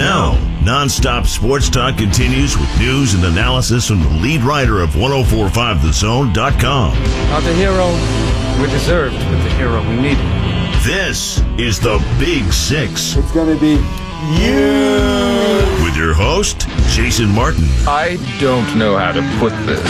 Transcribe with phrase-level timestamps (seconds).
[0.00, 0.32] Now,
[0.62, 6.94] nonstop sports talk continues with news and analysis from the lead writer of 1045thezone.com.
[6.94, 7.88] Not the hero
[8.58, 10.24] we deserved, but the hero we needed.
[10.84, 13.72] This is the Big Six It's gonna be
[14.40, 15.84] you.
[15.84, 17.64] with your host, Jason Martin.
[17.86, 19.82] I don't know how to put this,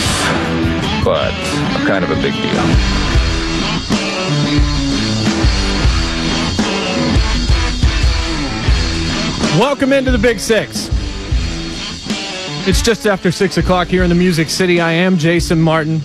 [1.04, 2.64] but I'm kind of a big deal.
[9.60, 10.88] Welcome into the Big Six.
[12.66, 14.80] It's just after six o'clock here in the Music City.
[14.80, 16.00] I am Jason Martin,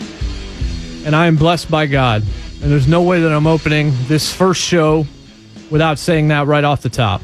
[1.05, 2.21] and I am blessed by God.
[2.61, 5.05] And there's no way that I'm opening this first show
[5.71, 7.21] without saying that right off the top.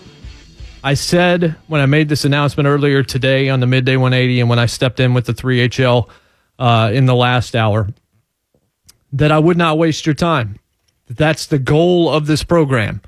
[0.85, 4.57] I said when I made this announcement earlier today on the Midday 180 and when
[4.57, 6.09] I stepped in with the 3HL
[6.57, 7.89] uh, in the last hour
[9.11, 10.59] that I would not waste your time.
[11.07, 13.01] That That's the goal of this program.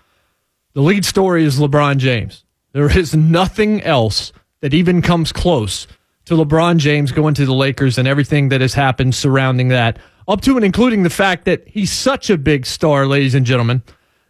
[0.74, 2.44] The lead story is LeBron James.
[2.74, 5.86] There is nothing else that even comes close
[6.26, 10.42] to LeBron James going to the Lakers and everything that has happened surrounding that, up
[10.42, 13.84] to and including the fact that he's such a big star, ladies and gentlemen,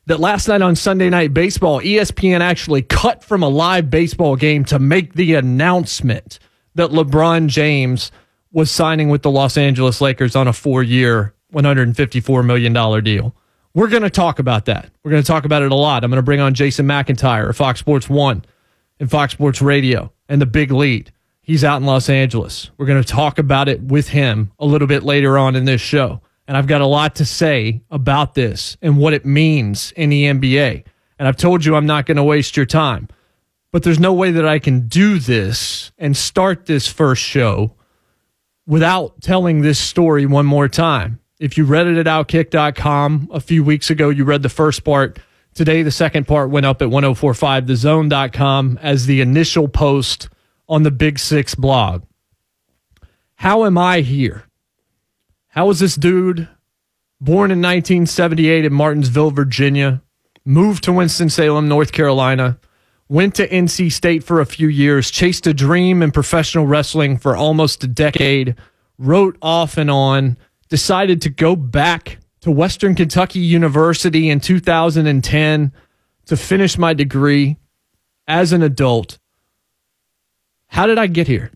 [0.07, 4.65] that last night on Sunday Night Baseball, ESPN actually cut from a live baseball game
[4.65, 6.39] to make the announcement
[6.75, 8.11] that LeBron James
[8.51, 13.35] was signing with the Los Angeles Lakers on a four year, $154 million deal.
[13.75, 14.91] We're going to talk about that.
[15.03, 16.03] We're going to talk about it a lot.
[16.03, 18.45] I'm going to bring on Jason McIntyre of Fox Sports 1
[18.99, 21.11] and Fox Sports Radio and the big lead.
[21.41, 22.69] He's out in Los Angeles.
[22.77, 25.81] We're going to talk about it with him a little bit later on in this
[25.81, 26.21] show.
[26.47, 30.25] And I've got a lot to say about this and what it means in the
[30.25, 30.85] NBA.
[31.17, 33.07] And I've told you I'm not going to waste your time.
[33.71, 37.75] But there's no way that I can do this and start this first show
[38.67, 41.19] without telling this story one more time.
[41.43, 45.19] If you read it at outkick.com a few weeks ago, you read the first part.
[45.53, 50.29] Today, the second part went up at 1045thezone.com as the initial post
[50.69, 52.03] on the Big Six blog.
[53.35, 54.45] How am I here?
[55.47, 56.47] How is this dude
[57.19, 60.01] born in 1978 in Martinsville, Virginia,
[60.45, 62.57] moved to Winston-Salem, North Carolina,
[63.09, 67.35] went to NC State for a few years, chased a dream in professional wrestling for
[67.35, 68.55] almost a decade,
[68.97, 70.37] wrote off and on,
[70.73, 75.71] decided to go back to Western Kentucky University in 2010
[76.25, 77.57] to finish my degree
[78.27, 79.19] as an adult.
[80.65, 81.51] How did I get here?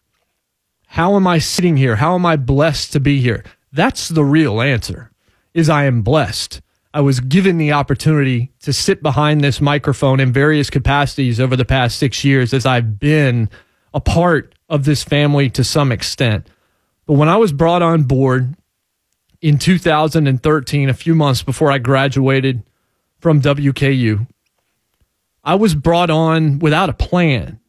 [0.85, 1.95] How am I sitting here?
[1.95, 3.43] How am I blessed to be here?
[3.73, 5.09] That's the real answer.
[5.51, 6.61] Is I am blessed.
[6.93, 11.65] I was given the opportunity to sit behind this microphone in various capacities over the
[11.65, 13.49] past 6 years as I've been
[13.95, 16.47] a part of this family to some extent.
[17.07, 18.53] But when I was brought on board
[19.41, 22.63] in 2013, a few months before I graduated
[23.19, 24.27] from WKU,
[25.43, 27.59] I was brought on without a plan.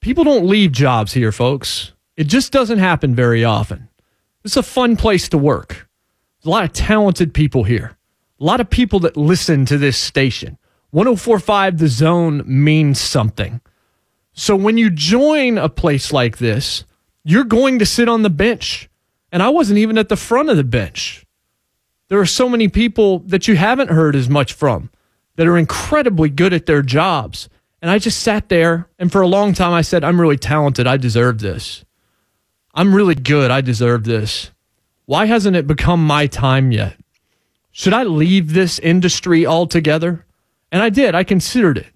[0.00, 1.92] People don't leave jobs here, folks.
[2.16, 3.88] It just doesn't happen very often.
[4.44, 5.88] It's a fun place to work.
[6.38, 7.96] There's a lot of talented people here.
[8.40, 10.58] A lot of people that listen to this station.
[10.90, 13.60] 1045 The Zone means something.
[14.34, 16.84] So when you join a place like this,
[17.24, 18.90] you're going to sit on the bench.
[19.34, 21.26] And I wasn't even at the front of the bench.
[22.06, 24.90] There are so many people that you haven't heard as much from
[25.34, 27.48] that are incredibly good at their jobs.
[27.82, 30.86] And I just sat there and for a long time I said, I'm really talented.
[30.86, 31.84] I deserve this.
[32.74, 33.50] I'm really good.
[33.50, 34.52] I deserve this.
[35.06, 36.96] Why hasn't it become my time yet?
[37.72, 40.24] Should I leave this industry altogether?
[40.70, 41.16] And I did.
[41.16, 41.92] I considered it.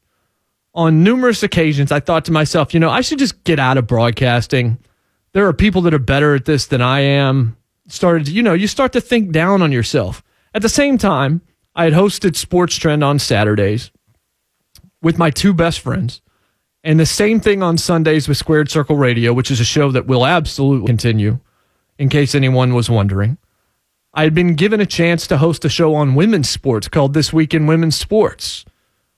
[0.75, 3.87] On numerous occasions, I thought to myself, you know, I should just get out of
[3.87, 4.79] broadcasting.
[5.33, 7.57] There are people that are better at this than I am.
[7.89, 10.23] Started, you know, you start to think down on yourself.
[10.55, 11.43] At the same time,
[11.75, 13.91] I had hosted Sports Trend on Saturdays
[15.01, 16.21] with my two best friends.
[16.85, 20.07] And the same thing on Sundays with Squared Circle Radio, which is a show that
[20.07, 21.41] will absolutely continue,
[21.99, 23.39] in case anyone was wondering.
[24.15, 27.33] I had been given a chance to host a show on women's sports called This
[27.33, 28.65] Week in Women's Sports,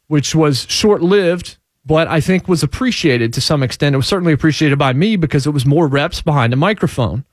[0.08, 3.94] which was short lived, but I think was appreciated to some extent.
[3.94, 7.24] It was certainly appreciated by me because it was more reps behind a microphone.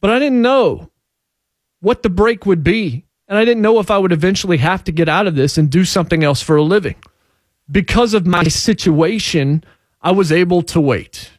[0.00, 0.90] But I didn't know
[1.80, 3.04] what the break would be.
[3.26, 5.70] And I didn't know if I would eventually have to get out of this and
[5.70, 6.96] do something else for a living.
[7.70, 9.64] because of my situation,
[10.02, 11.30] I was able to wait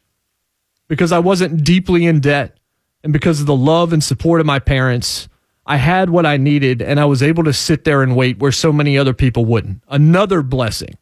[0.87, 2.57] because I wasn't deeply in debt
[3.03, 5.27] and because of the love and support of my parents.
[5.67, 8.51] I had what I needed and I was able to sit there and wait where
[8.51, 9.81] so many other people wouldn't.
[9.87, 10.97] Another blessing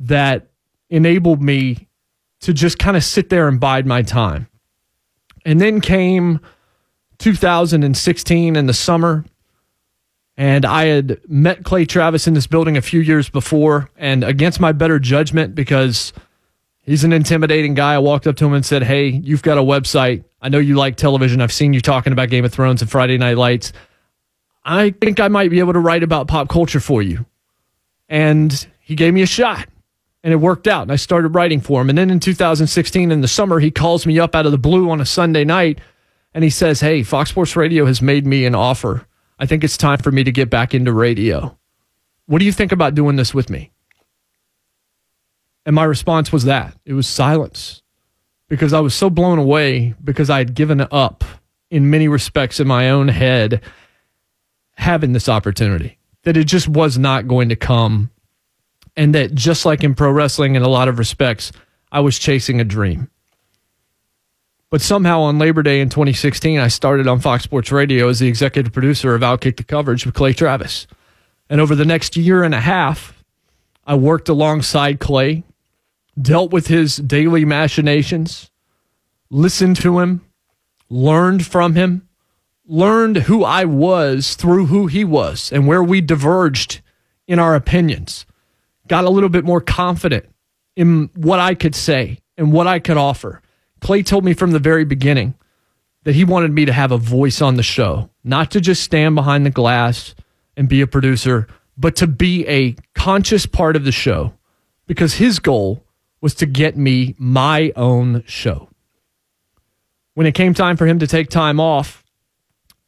[0.00, 0.47] that
[0.90, 1.88] enabled me
[2.40, 4.48] to just kind of sit there and bide my time.
[5.44, 6.40] And then came
[7.18, 9.24] 2016 in the summer.
[10.36, 13.90] And I had met Clay Travis in this building a few years before.
[13.96, 16.12] And against my better judgment, because
[16.82, 19.62] he's an intimidating guy, I walked up to him and said, Hey, you've got a
[19.62, 20.24] website.
[20.40, 21.40] I know you like television.
[21.40, 23.72] I've seen you talking about Game of Thrones and Friday Night Lights.
[24.64, 27.26] I think I might be able to write about pop culture for you.
[28.08, 29.66] And he gave me a shot
[30.22, 30.82] and it worked out.
[30.82, 31.88] And I started writing for him.
[31.88, 34.90] And then in 2016, in the summer, he calls me up out of the blue
[34.90, 35.80] on a Sunday night
[36.34, 39.06] and he says, Hey, Fox Sports Radio has made me an offer.
[39.38, 41.56] I think it's time for me to get back into radio.
[42.26, 43.72] What do you think about doing this with me?
[45.64, 47.82] And my response was that it was silence
[48.48, 51.24] because I was so blown away because I had given up
[51.70, 53.60] in many respects in my own head
[54.74, 58.10] having this opportunity, that it just was not going to come.
[58.98, 61.52] And that just like in pro wrestling, in a lot of respects,
[61.92, 63.08] I was chasing a dream.
[64.70, 68.26] But somehow on Labor Day in 2016, I started on Fox Sports Radio as the
[68.26, 70.88] executive producer of Outkick the Coverage with Clay Travis.
[71.48, 73.24] And over the next year and a half,
[73.86, 75.44] I worked alongside Clay,
[76.20, 78.50] dealt with his daily machinations,
[79.30, 80.26] listened to him,
[80.90, 82.08] learned from him,
[82.66, 86.80] learned who I was through who he was and where we diverged
[87.28, 88.26] in our opinions,
[88.88, 90.26] got a little bit more confident
[90.76, 93.42] in what I could say and what I could offer
[93.80, 95.34] Clay told me from the very beginning
[96.04, 99.14] that he wanted me to have a voice on the show, not to just stand
[99.14, 100.14] behind the glass
[100.56, 101.46] and be a producer,
[101.76, 104.32] but to be a conscious part of the show
[104.86, 105.84] because his goal
[106.20, 108.68] was to get me my own show.
[110.14, 112.04] When it came time for him to take time off,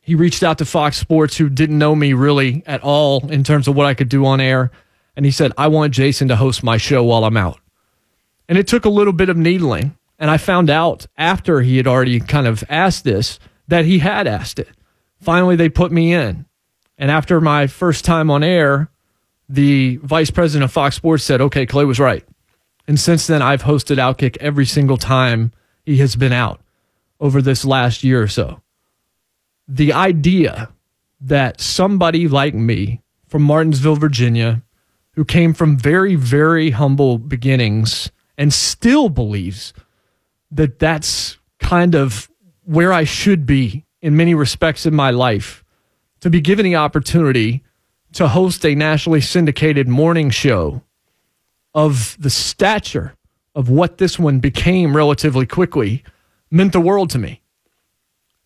[0.01, 3.69] he reached out to Fox Sports, who didn't know me really at all in terms
[3.69, 4.73] of what I could do on air.
[5.21, 7.61] And he said, I want Jason to host my show while I'm out.
[8.49, 11.87] And it took a little bit of needling and I found out after he had
[11.87, 13.39] already kind of asked this
[13.69, 14.71] that he had asked it.
[15.21, 16.47] Finally, they put me in.
[16.97, 18.89] And after my first time on air,
[19.47, 22.27] the vice president of Fox Sports said, okay, Clay was right.
[22.89, 25.53] And since then, I've hosted Outkick every single time
[25.85, 26.63] he has been out
[27.21, 28.63] over this last year or so.
[29.69, 30.71] The idea
[31.21, 34.63] that somebody like me from Martinsville, Virginia,
[35.15, 39.73] who came from very, very humble beginnings and still believes
[40.51, 42.31] that that's kind of
[42.65, 45.65] where I should be in many respects in my life
[46.21, 47.63] to be given the opportunity
[48.13, 50.83] to host a nationally syndicated morning show
[51.75, 53.15] of the stature
[53.55, 56.03] of what this one became relatively quickly
[56.51, 57.43] meant the world to me.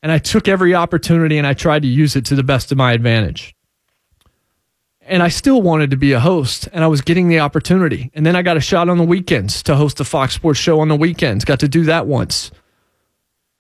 [0.02, 2.78] And I took every opportunity and I tried to use it to the best of
[2.78, 3.53] my advantage
[5.06, 8.10] and I still wanted to be a host, and I was getting the opportunity.
[8.14, 10.80] And then I got a shot on the weekends to host a Fox Sports show
[10.80, 11.44] on the weekends.
[11.44, 12.50] Got to do that once.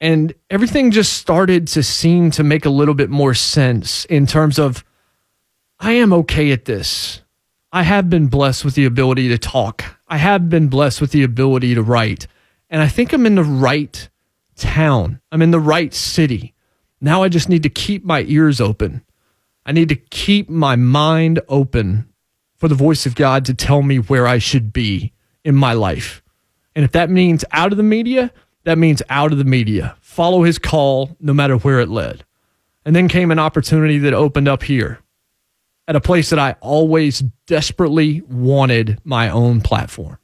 [0.00, 4.58] And everything just started to seem to make a little bit more sense in terms
[4.58, 4.84] of
[5.78, 7.22] I am okay at this.
[7.72, 9.84] I have been blessed with the ability to talk.
[10.08, 12.26] I have been blessed with the ability to write.
[12.70, 14.08] And I think I'm in the right
[14.56, 15.20] town.
[15.32, 16.54] I'm in the right city.
[17.00, 19.02] Now I just need to keep my ears open
[19.66, 22.08] I need to keep my mind open
[22.56, 25.12] for the voice of God to tell me where I should be
[25.44, 26.22] in my life.
[26.74, 28.32] And if that means out of the media,
[28.64, 29.96] that means out of the media.
[30.00, 32.24] Follow his call no matter where it led.
[32.84, 35.00] And then came an opportunity that opened up here
[35.86, 40.18] at a place that I always desperately wanted my own platform.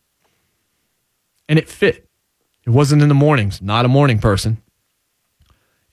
[1.49, 2.09] And it fit.
[2.65, 4.63] It wasn't in the mornings, not a morning person.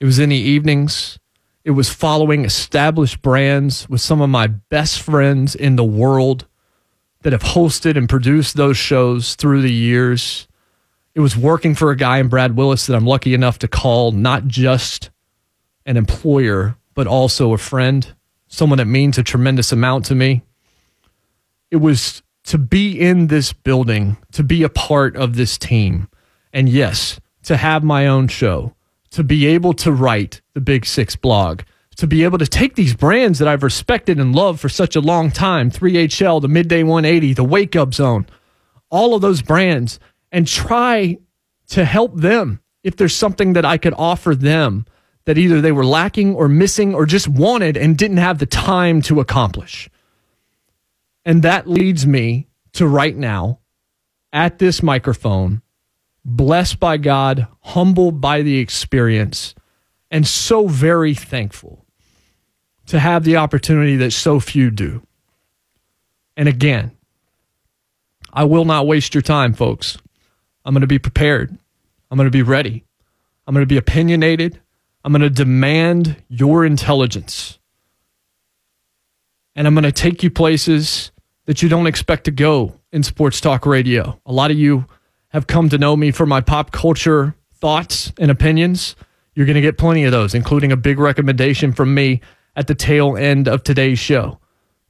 [0.00, 1.18] It was in the evenings
[1.68, 6.46] it was following established brands with some of my best friends in the world
[7.20, 10.48] that have hosted and produced those shows through the years.
[11.14, 14.12] It was working for a guy in Brad Willis that I'm lucky enough to call
[14.12, 15.10] not just
[15.84, 18.14] an employer, but also a friend,
[18.46, 20.40] someone that means a tremendous amount to me.
[21.70, 26.08] It was to be in this building, to be a part of this team,
[26.50, 28.74] and yes, to have my own show
[29.10, 31.62] to be able to write the Big Six blog,
[31.96, 35.00] to be able to take these brands that I've respected and loved for such a
[35.00, 38.26] long time 3HL, the Midday 180, the Wake Up Zone,
[38.90, 39.98] all of those brands,
[40.30, 41.18] and try
[41.68, 44.86] to help them if there's something that I could offer them
[45.24, 49.02] that either they were lacking or missing or just wanted and didn't have the time
[49.02, 49.90] to accomplish.
[51.24, 53.58] And that leads me to right now
[54.32, 55.60] at this microphone,
[56.28, 59.54] blessed by God, humbled by the experience,
[60.10, 61.84] and so very thankful
[62.86, 65.02] to have the opportunity that so few do.
[66.36, 66.92] And again,
[68.32, 69.98] I will not waste your time, folks.
[70.64, 71.56] I'm going to be prepared.
[72.10, 72.84] I'm going to be ready.
[73.46, 74.60] I'm going to be opinionated.
[75.04, 77.58] I'm going to demand your intelligence.
[79.56, 81.10] And I'm going to take you places
[81.46, 84.20] that you don't expect to go in sports talk radio.
[84.26, 84.86] A lot of you
[85.30, 88.96] have come to know me for my pop culture thoughts and opinions.
[89.34, 92.20] You're going to get plenty of those, including a big recommendation from me
[92.56, 94.38] at the tail end of today's show.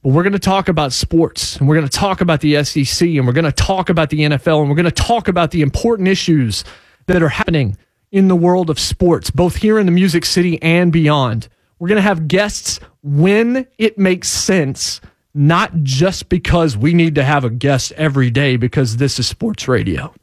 [0.01, 3.07] But we're going to talk about sports and we're going to talk about the SEC
[3.09, 5.61] and we're going to talk about the NFL and we're going to talk about the
[5.61, 6.63] important issues
[7.07, 7.77] that are happening
[8.11, 11.47] in the world of sports, both here in the Music City and beyond.
[11.77, 15.01] We're going to have guests when it makes sense,
[15.33, 19.67] not just because we need to have a guest every day because this is sports
[19.67, 20.13] radio.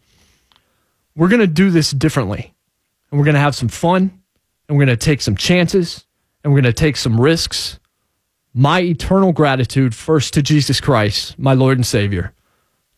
[1.17, 2.55] We're going to do this differently
[3.11, 4.23] and we're going to have some fun
[4.69, 6.05] and we're going to take some chances
[6.45, 7.81] and we're going to take some risks
[8.59, 12.33] my eternal gratitude first to Jesus Christ, my Lord and Savior,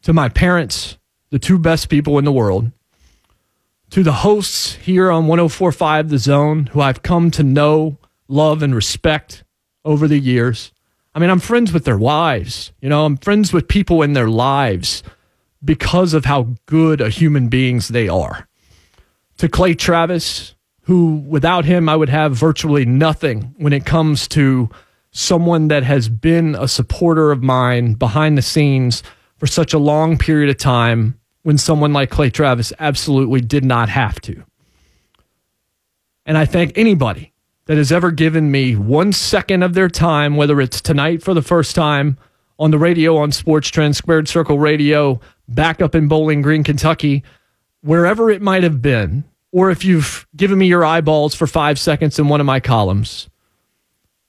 [0.02, 0.98] to my parents,
[1.30, 2.70] the two best people in the world,
[3.90, 7.98] to the hosts here on 1045 The Zone, who I've come to know,
[8.28, 9.42] love, and respect
[9.84, 10.72] over the years.
[11.12, 12.70] I mean, I'm friends with their wives.
[12.80, 15.02] You know, I'm friends with people in their lives
[15.64, 18.48] because of how good a human beings they are.
[19.38, 24.70] To Clay Travis, who without him, I would have virtually nothing when it comes to
[25.10, 29.02] someone that has been a supporter of mine behind the scenes
[29.36, 33.88] for such a long period of time when someone like Clay Travis absolutely did not
[33.88, 34.44] have to.
[36.26, 37.32] And I thank anybody
[37.66, 41.42] that has ever given me one second of their time, whether it's tonight for the
[41.42, 42.18] first time
[42.58, 47.22] on the radio on Sports Trend, Squared Circle Radio, back up in Bowling Green, Kentucky,
[47.82, 52.18] wherever it might have been, or if you've given me your eyeballs for five seconds
[52.18, 53.28] in one of my columns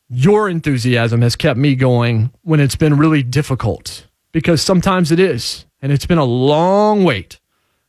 [0.10, 5.66] your enthusiasm has kept me going when it's been really difficult because sometimes it is.
[5.82, 7.40] And it's been a long wait.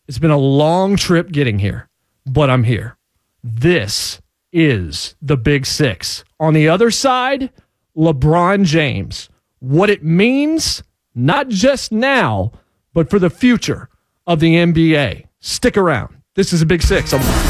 [0.07, 1.89] It's been a long trip getting here,
[2.27, 2.97] but I'm here.
[3.43, 4.21] This
[4.53, 6.25] is the big six.
[6.39, 7.51] On the other side,
[7.97, 9.29] LeBron James.
[9.61, 10.83] What it means,
[11.15, 12.53] not just now,
[12.95, 13.89] but for the future
[14.27, 15.27] of the NBA.
[15.41, 16.17] Stick around.
[16.35, 17.50] This is a big 6 I'm-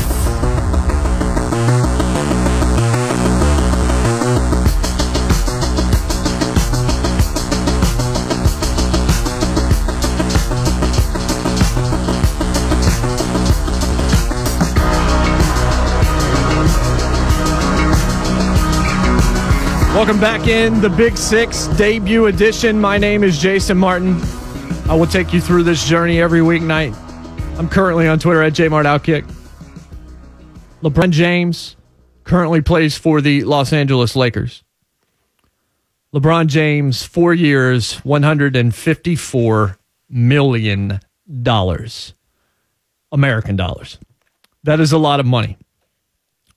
[20.00, 22.80] Welcome back in the Big Six debut edition.
[22.80, 24.19] My name is Jason Martin.
[24.88, 26.97] I will take you through this journey every weeknight.
[27.59, 29.30] I'm currently on Twitter at JMartOutkick.
[30.83, 31.76] LeBron James
[32.25, 34.64] currently plays for the Los Angeles Lakers.
[36.14, 39.76] LeBron James, four years, $154
[40.09, 41.00] million.
[43.12, 43.99] American dollars.
[44.62, 45.59] That is a lot of money.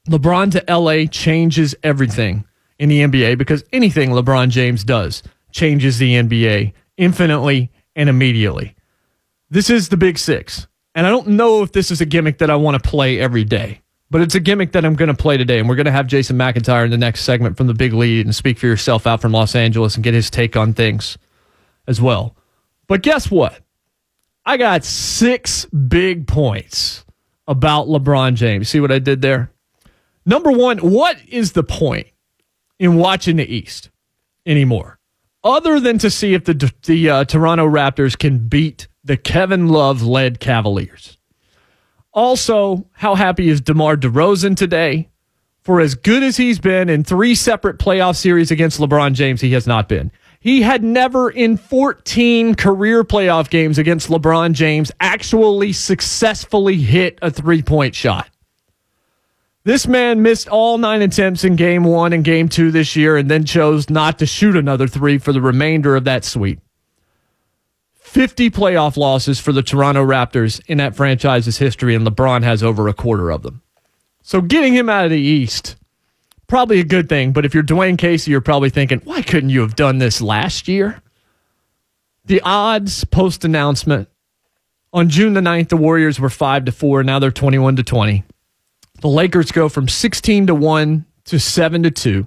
[0.07, 2.45] LeBron to LA changes everything
[2.83, 5.23] in the NBA because anything LeBron James does
[5.53, 8.75] changes the NBA infinitely and immediately.
[9.49, 10.67] This is the big six.
[10.93, 13.45] And I don't know if this is a gimmick that I want to play every
[13.45, 15.59] day, but it's a gimmick that I'm going to play today.
[15.59, 18.25] And we're going to have Jason McIntyre in the next segment from the big lead
[18.25, 21.17] and speak for yourself out from Los Angeles and get his take on things
[21.87, 22.35] as well.
[22.87, 23.61] But guess what?
[24.45, 27.05] I got six big points
[27.47, 28.67] about LeBron James.
[28.67, 29.51] See what I did there?
[30.25, 32.07] Number one, what is the point
[32.79, 33.89] in watching the East
[34.45, 34.99] anymore,
[35.43, 40.01] other than to see if the the uh, Toronto Raptors can beat the Kevin Love
[40.01, 41.17] led Cavaliers.
[42.13, 45.09] Also, how happy is DeMar DeRozan today?
[45.61, 49.53] For as good as he's been in three separate playoff series against LeBron James, he
[49.53, 50.11] has not been.
[50.41, 57.31] He had never in 14 career playoff games against LeBron James actually successfully hit a
[57.31, 58.29] three point shot.
[59.65, 63.31] This man missed all nine attempts in game one and game two this year and
[63.31, 66.59] then chose not to shoot another three for the remainder of that sweep.
[68.13, 72.87] 50 playoff losses for the Toronto Raptors in that franchise's history, and LeBron has over
[72.87, 73.63] a quarter of them.
[74.21, 75.77] So getting him out of the East,
[76.45, 77.31] probably a good thing.
[77.31, 80.67] But if you're Dwane Casey, you're probably thinking, why couldn't you have done this last
[80.67, 81.01] year?
[82.25, 84.09] The odds post announcement
[84.91, 87.03] on June the 9th, the Warriors were 5 to 4.
[87.03, 88.23] Now they're 21 to 20.
[89.03, 92.25] The Lakers go from 16 to 1 to 7 to 2.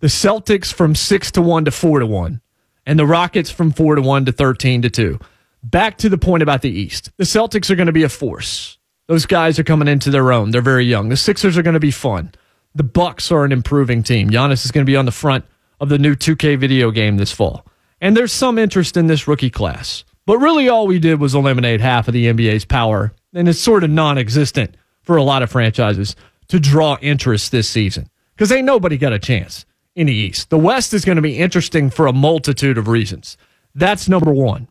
[0.00, 2.40] The Celtics from 6 to 1 to 4 to 1.
[2.86, 5.18] and the Rockets from 4 to 1 to 13 to 2.
[5.62, 7.10] Back to the point about the East.
[7.18, 8.78] The Celtics are going to be a force.
[9.08, 10.52] Those guys are coming into their own.
[10.52, 11.10] They're very young.
[11.10, 12.32] The Sixers are going to be fun.
[12.74, 14.30] The Bucks are an improving team.
[14.30, 15.44] Giannis is going to be on the front
[15.80, 17.66] of the new 2K video game this fall.
[18.00, 20.04] And there's some interest in this rookie class.
[20.24, 23.84] But really all we did was eliminate half of the NBA's power, and it's sort
[23.84, 26.16] of non-existent for a lot of franchises
[26.48, 28.10] to draw interest this season.
[28.34, 30.50] Because ain't nobody got a chance in the East.
[30.50, 33.36] The West is going to be interesting for a multitude of reasons.
[33.74, 34.68] That's number one.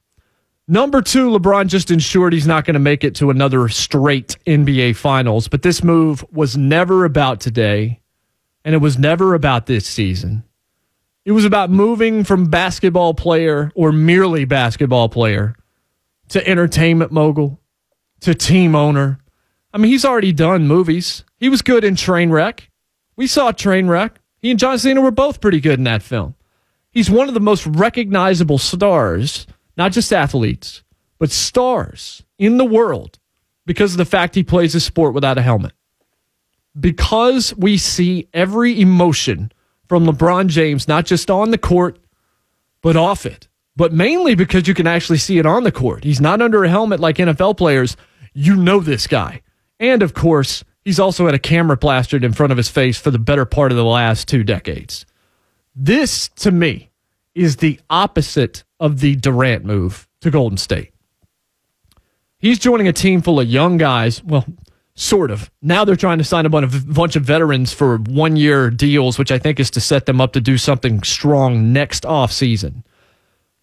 [0.68, 4.96] Number two, LeBron just ensured he's not going to make it to another straight NBA
[4.96, 8.00] finals, but this move was never about today,
[8.64, 10.44] and it was never about this season.
[11.26, 15.56] It was about moving from basketball player or merely basketball player
[16.30, 17.60] to entertainment mogul
[18.22, 19.20] to team owner.
[19.74, 21.24] I mean, he's already done movies.
[21.40, 22.62] He was good in Trainwreck.
[23.16, 24.12] We saw Trainwreck.
[24.40, 26.36] He and John Cena were both pretty good in that film.
[26.92, 30.84] He's one of the most recognizable stars not just athletes,
[31.20, 33.20] but stars in the world
[33.66, 35.74] because of the fact he plays a sport without a helmet.
[36.80, 39.52] Because we see every emotion
[39.88, 42.00] from LeBron James, not just on the court,
[42.82, 43.48] but off it.
[43.76, 46.04] But mainly because you can actually see it on the court.
[46.04, 47.96] He's not under a helmet like NFL players.
[48.34, 49.42] You know this guy.
[49.80, 53.12] And of course, he's also had a camera plastered in front of his face for
[53.12, 55.06] the better part of the last two decades.
[55.76, 56.92] This, to me,
[57.36, 60.92] is the opposite of the Durant move to Golden State.
[62.38, 64.24] He's joining a team full of young guys.
[64.24, 64.46] Well,
[64.96, 65.50] sort of.
[65.62, 69.40] Now they're trying to sign a bunch of veterans for one year deals, which I
[69.40, 72.84] think is to set them up to do something strong next off season.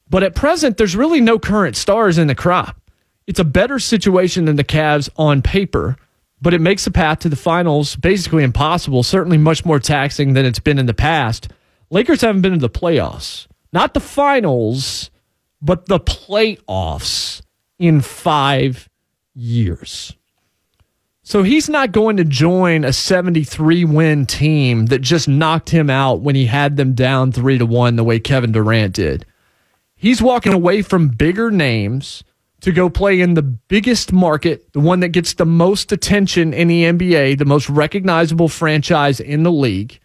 [0.08, 2.80] But at present, there's really no current stars in the crop.
[3.26, 5.96] It's a better situation than the Cavs on paper,
[6.40, 10.44] but it makes the path to the finals basically impossible, certainly much more taxing than
[10.44, 11.48] it's been in the past.
[11.90, 15.10] Lakers haven't been to the playoffs not the finals,
[15.62, 17.42] but the playoffs
[17.78, 18.88] in five
[19.34, 20.14] years.
[21.22, 26.20] So he's not going to join a 73 win team that just knocked him out
[26.20, 29.24] when he had them down three to one the way Kevin Durant did.
[29.94, 32.24] He's walking away from bigger names
[32.60, 36.68] to go play in the biggest market, the one that gets the most attention in
[36.68, 39.98] the NBA, the most recognizable franchise in the league.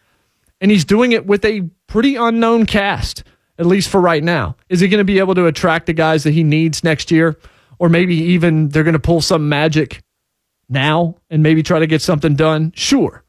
[0.61, 3.23] And he's doing it with a pretty unknown cast
[3.57, 4.55] at least for right now.
[4.69, 7.37] Is he going to be able to attract the guys that he needs next year?
[7.79, 10.01] Or maybe even they're going to pull some magic
[10.69, 12.71] now and maybe try to get something done?
[12.75, 13.23] Sure.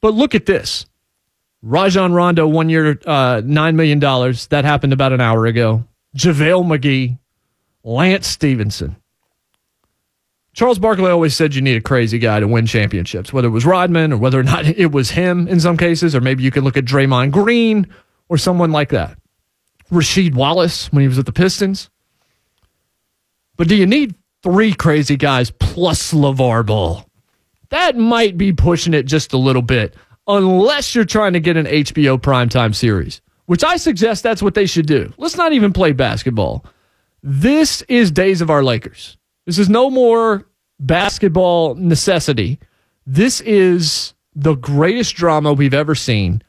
[0.00, 0.86] But look at this
[1.62, 3.98] Rajon Rondo, one year, uh, $9 million.
[4.00, 5.84] That happened about an hour ago.
[6.16, 7.18] JaVale McGee,
[7.86, 8.96] Lance Stephenson.
[10.52, 13.64] Charles Barkley always said you need a crazy guy to win championships, whether it was
[13.64, 16.64] Rodman or whether or not it was him in some cases, or maybe you can
[16.64, 17.86] look at Draymond Green
[18.28, 19.16] or someone like that.
[19.92, 21.88] Rasheed Wallace when he was at the Pistons.
[23.56, 27.06] But do you need three crazy guys plus LeVar Ball?
[27.68, 29.94] That might be pushing it just a little bit,
[30.26, 34.66] unless you're trying to get an HBO primetime series, which I suggest that's what they
[34.66, 35.12] should do.
[35.18, 36.64] Let's not even play basketball.
[37.28, 39.18] This is Days of Our Lakers.
[39.46, 40.46] This is no more
[40.78, 42.60] basketball necessity.
[43.04, 46.40] This is the greatest drama we've ever seen.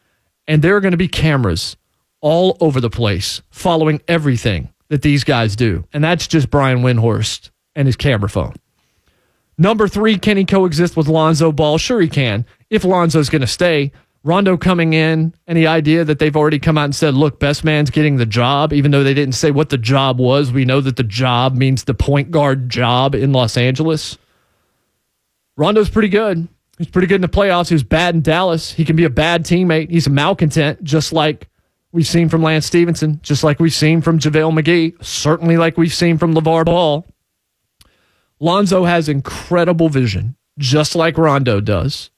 [0.48, 1.78] And there are going to be cameras
[2.22, 5.84] all over the place, following everything that these guys do.
[5.94, 8.54] And that's just Brian Windhorst and his camera phone.
[9.58, 11.80] Number three, can he coexist with Lonzo Ball?
[11.80, 12.46] Sure, he can.
[12.70, 13.92] If Lonzo's going to stay,
[14.28, 17.90] Rondo coming in, any idea that they've already come out and said, look, best man's
[17.90, 20.52] getting the job, even though they didn't say what the job was.
[20.52, 24.18] We know that the job means the point guard job in Los Angeles.
[25.56, 26.46] Rondo's pretty good.
[26.78, 27.70] He's pretty good in the playoffs.
[27.70, 28.74] He was bad in Dallas.
[28.74, 29.90] He can be a bad teammate.
[29.90, 31.48] He's a malcontent, just like
[31.94, 35.94] we've seen from Lance Stephenson, just like we've seen from JaVale McGee, certainly like we've
[35.94, 37.08] seen from LeVar Ball.
[38.42, 42.10] Lonzo has incredible vision, just like Rondo does.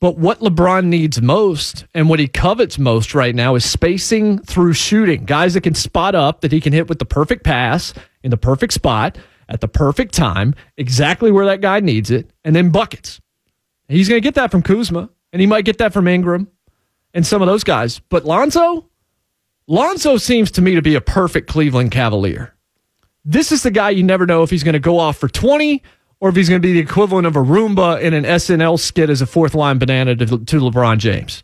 [0.00, 4.74] But what LeBron needs most and what he covets most right now is spacing through
[4.74, 5.24] shooting.
[5.24, 8.36] Guys that can spot up, that he can hit with the perfect pass in the
[8.36, 13.20] perfect spot at the perfect time, exactly where that guy needs it, and then buckets.
[13.88, 16.48] He's going to get that from Kuzma, and he might get that from Ingram,
[17.14, 17.98] and some of those guys.
[17.98, 18.88] But Lonzo,
[19.66, 22.54] Lonzo seems to me to be a perfect Cleveland Cavalier.
[23.24, 25.82] This is the guy you never know if he's going to go off for 20
[26.20, 29.10] or if he's going to be the equivalent of a Roomba in an SNL skit
[29.10, 31.42] as a fourth line banana to, to LeBron James.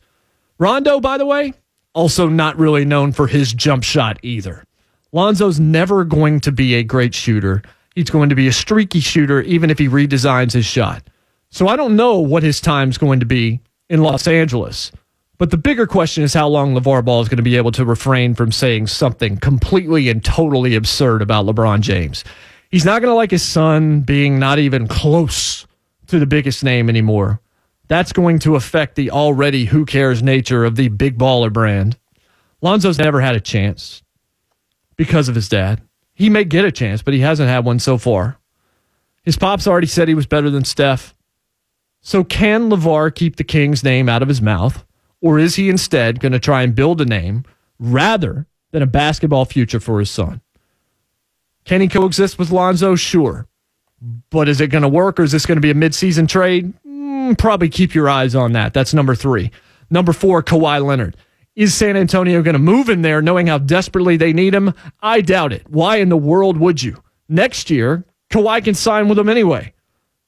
[0.59, 1.55] Rondo, by the way,
[1.95, 4.65] also not really known for his jump shot either.
[5.13, 7.63] Lonzo's never going to be a great shooter.
[7.95, 11.05] He's going to be a streaky shooter, even if he redesigns his shot.
[11.51, 14.91] So I don't know what his time's going to be in Los Angeles.
[15.39, 17.85] But the bigger question is how long LeVar Ball is going to be able to
[17.85, 22.25] refrain from saying something completely and totally absurd about LeBron James.
[22.75, 25.65] He's not going to like his son being not even close
[26.09, 27.41] to the biggest name anymore.
[27.87, 31.97] That's going to affect the already who cares nature of the big baller brand.
[32.63, 34.03] Lonzo's never had a chance
[34.97, 35.83] because of his dad.
[36.15, 38.41] He may get a chance, but he hasn't had one so far.
[39.23, 41.15] His pops already said he was better than Steph.
[42.01, 44.85] So can LeVar keep the King's name out of his mouth?
[45.21, 47.45] Or is he instead going to try and build a name
[47.79, 50.41] rather than a basketball future for his son?
[51.65, 52.95] Can he coexist with Lonzo?
[52.95, 53.47] Sure.
[54.31, 56.73] But is it going to work or is this going to be a midseason trade?
[56.87, 58.75] Mm, probably keep your eyes on that.
[58.75, 59.51] That's number three.
[59.91, 61.17] Number four, Kawhi Leonard.
[61.57, 64.75] Is San Antonio going to move in there knowing how desperately they need him?
[65.01, 65.69] I doubt it.
[65.71, 67.03] Why in the world would you?
[67.29, 69.73] Next year, Kawhi can sign with them anyway.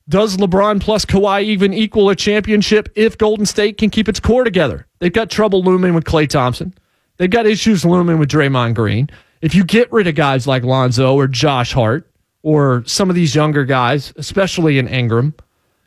[0.09, 4.45] Does LeBron plus Kawhi even equal a championship if Golden State can keep its core
[4.45, 4.87] together?
[5.01, 6.75] They've got trouble looming with Klay Thompson.
[7.17, 9.11] They've got issues looming with Draymond Green.
[9.41, 12.11] If you get rid of guys like Lonzo or Josh Hart
[12.43, 15.35] or some of these younger guys, especially in Ingram,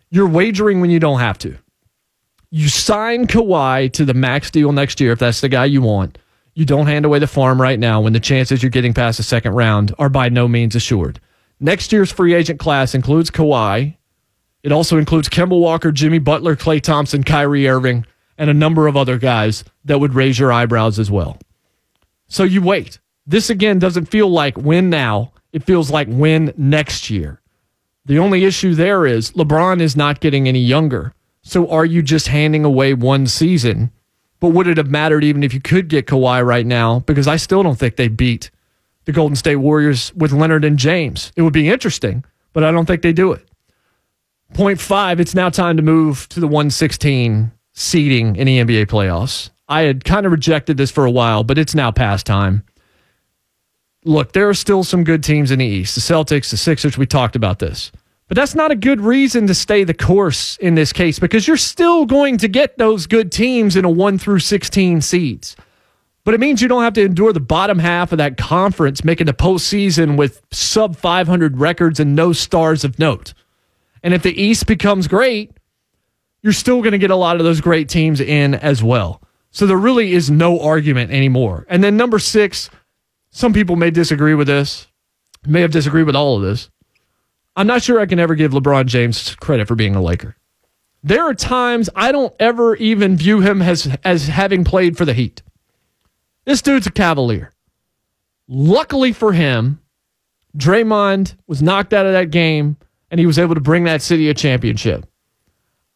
[0.10, 1.58] you're wagering when you don't have to.
[2.52, 6.18] You sign Kawhi to the max deal next year if that's the guy you want.
[6.56, 9.24] You don't hand away the farm right now when the chances you're getting past the
[9.24, 11.20] second round are by no means assured.
[11.60, 13.96] Next year's free agent class includes Kawhi
[14.64, 18.06] it also includes Kemba Walker, Jimmy Butler, Klay Thompson, Kyrie Irving,
[18.38, 21.38] and a number of other guys that would raise your eyebrows as well.
[22.28, 23.00] So you wait.
[23.30, 25.34] This again doesn't feel like win now.
[25.54, 27.40] It feels like win next year.
[28.06, 31.14] The only issue there is LeBron is not getting any younger.
[31.44, 33.92] So are you just handing away one season?
[34.40, 37.02] But would it have mattered even if you could get Kawhi right now?
[37.02, 38.50] Because I still don't think they beat
[39.06, 41.32] the Golden State Warriors with Leonard and James.
[41.36, 43.48] It would be interesting, but I don't think they do it.
[44.56, 49.52] Point five, it's now time to move to the 116 seeding in the NBA playoffs.
[49.68, 52.64] I had kind of rejected this for a while, but it's now past time.
[54.06, 55.96] Look, there are still some good teams in the East.
[55.96, 57.92] The Celtics, the Sixers, we talked about this.
[58.30, 61.58] But that's not a good reason to stay the course in this case because you're
[61.58, 65.56] still going to get those good teams in a 1 through 16 seeds.
[66.24, 69.26] But it means you don't have to endure the bottom half of that conference making
[69.26, 73.34] the postseason with sub 500 records and no stars of note.
[74.04, 75.52] And if the East becomes great,
[76.44, 79.24] you're still going to get a lot of those great teams in as well.
[79.52, 81.66] So there really is no argument anymore.
[81.68, 82.70] And then number six,
[83.32, 84.88] some people may disagree with this,
[85.46, 86.70] may have disagreed with all of this.
[87.56, 90.36] I'm not sure I can ever give LeBron James credit for being a Laker.
[91.04, 95.14] There are times I don't ever even view him as, as having played for the
[95.14, 95.42] Heat.
[96.46, 97.54] This dude's a Cavalier.
[98.48, 99.82] Luckily for him,
[100.58, 102.78] Draymond was knocked out of that game
[103.12, 105.09] and he was able to bring that city a championship.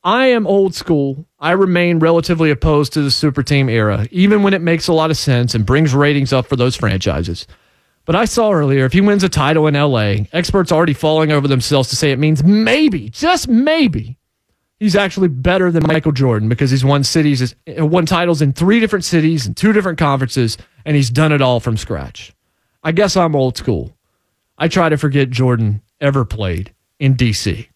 [0.03, 1.25] I am old school.
[1.39, 5.11] I remain relatively opposed to the super team era, even when it makes a lot
[5.11, 7.47] of sense and brings ratings up for those franchises.
[8.05, 11.31] But I saw earlier if he wins a title in LA, experts are already falling
[11.31, 14.17] over themselves to say it means maybe, just maybe,
[14.77, 18.81] he's actually better than Michael Jordan because he's won cities, uh, won titles in three
[18.81, 22.33] different cities and two different conferences, and he's done it all from scratch.
[22.83, 23.95] I guess I'm old school.
[24.57, 27.67] I try to forget Jordan ever played in DC.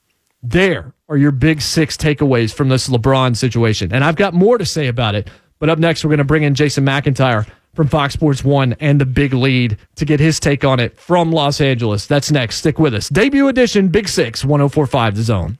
[0.43, 3.93] There are your big six takeaways from this LeBron situation.
[3.93, 5.29] And I've got more to say about it.
[5.59, 8.99] But up next, we're going to bring in Jason McIntyre from Fox Sports One and
[8.99, 12.07] the big lead to get his take on it from Los Angeles.
[12.07, 12.57] That's next.
[12.57, 13.09] Stick with us.
[13.09, 15.57] Debut edition, Big Six, 1045 The Zone.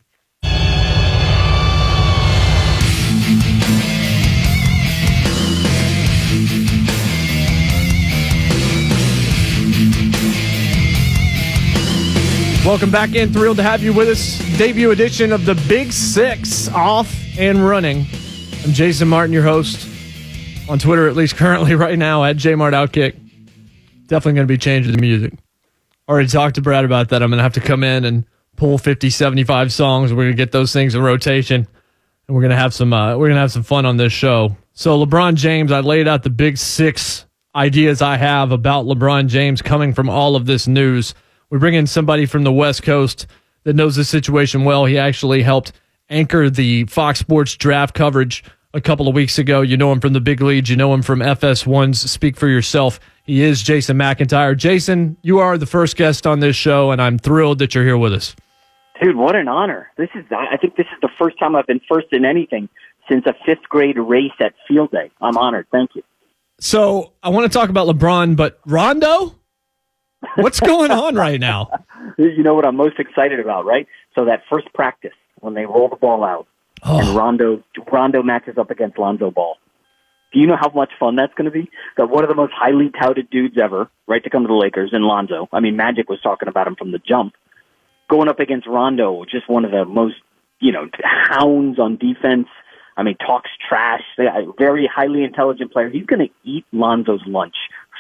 [12.68, 13.32] Welcome back in.
[13.32, 14.40] Thrilled to have you with us.
[14.58, 18.06] Debut edition of the Big Six off and running.
[18.62, 19.88] I'm Jason Martin, your host
[20.68, 23.16] on Twitter, at least currently right now at JMartOutkick.
[24.08, 25.32] Definitely going to be changing the music.
[26.10, 27.24] Already talked to Brad about that.
[27.24, 28.26] I'm going to have to come in and
[28.58, 30.12] pull 50, 75 songs.
[30.12, 31.66] We're going to get those things in rotation,
[32.28, 32.92] and we're going to have some.
[32.92, 34.58] Uh, we're going to have some fun on this show.
[34.74, 39.62] So LeBron James, I laid out the big six ideas I have about LeBron James
[39.62, 41.14] coming from all of this news.
[41.50, 43.28] We bring in somebody from the West Coast
[43.64, 44.86] that knows the situation well.
[44.86, 45.72] He actually helped
[46.10, 49.62] anchor the Fox Sports draft coverage a couple of weeks ago.
[49.62, 50.70] You know him from the big leagues.
[50.70, 53.00] You know him from FS1's Speak for Yourself.
[53.24, 54.56] He is Jason McIntyre.
[54.58, 57.98] Jason, you are the first guest on this show, and I'm thrilled that you're here
[57.98, 58.36] with us.
[59.02, 59.92] Dude, what an honor.
[59.98, 62.68] This is, I think this is the first time I've been first in anything
[63.10, 65.12] since a fifth grade race at field day.
[65.22, 65.68] I'm honored.
[65.72, 66.04] Thank you.
[66.60, 69.37] So I want to talk about LeBron, but Rondo?
[70.36, 71.70] What's going on right now?
[72.20, 73.86] You know what I'm most excited about, right?
[74.16, 76.48] So that first practice when they roll the ball out
[76.82, 77.00] oh.
[77.00, 79.56] and Rondo Rondo matches up against Lonzo Ball.
[80.34, 81.70] Do you know how much fun that's going to be?
[81.96, 84.90] That one of the most highly touted dudes ever, right, to come to the Lakers,
[84.94, 85.48] and Lonzo.
[85.54, 87.34] I mean, Magic was talking about him from the jump.
[88.10, 90.16] Going up against Rondo, just one of the most,
[90.60, 92.48] you know, hounds on defense.
[92.98, 94.02] I mean, talks trash.
[94.18, 95.90] Uh, very highly intelligent player.
[95.90, 97.56] He's going to eat Lonzo's lunch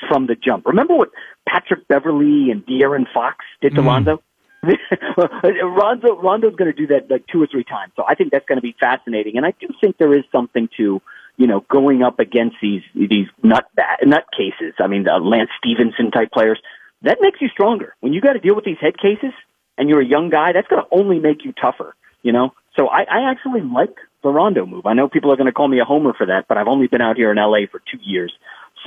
[0.07, 0.65] from the jump.
[0.65, 1.09] Remember what
[1.47, 3.85] Patrick Beverley and De'Aaron Fox did to mm.
[3.85, 4.21] Lonzo?
[5.63, 7.93] Rondo Rondo's going to do that like two or three times.
[7.95, 10.67] So I think that's going to be fascinating, and I do think there is something
[10.77, 11.01] to
[11.37, 14.73] you know going up against these these nut bat, nut cases.
[14.79, 16.59] I mean, the Lance Stephenson type players.
[17.03, 19.31] That makes you stronger when you got to deal with these head cases,
[19.77, 20.53] and you're a young guy.
[20.53, 21.95] That's going to only make you tougher.
[22.23, 24.85] You know, so I, I actually like the Rondo move.
[24.85, 26.87] I know people are going to call me a homer for that, but I've only
[26.87, 28.33] been out here in LA for two years,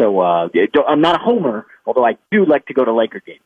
[0.00, 0.48] so uh,
[0.88, 1.66] I'm not a homer.
[1.86, 3.40] Although I do like to go to Laker games.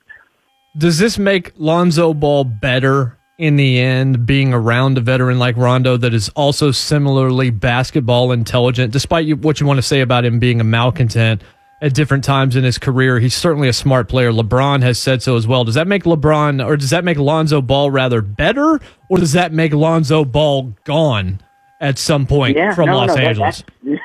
[0.76, 5.96] Does this make Lonzo Ball better in the end, being around a veteran like Rondo
[5.96, 10.38] that is also similarly basketball intelligent, despite you, what you want to say about him
[10.38, 11.42] being a malcontent
[11.82, 13.18] at different times in his career?
[13.18, 14.30] He's certainly a smart player.
[14.30, 15.64] LeBron has said so as well.
[15.64, 19.52] Does that make LeBron, or does that make Lonzo Ball rather better, or does that
[19.52, 21.40] make Lonzo Ball gone
[21.80, 23.64] at some point yeah, from no, Los no, Angeles?
[23.82, 24.00] That,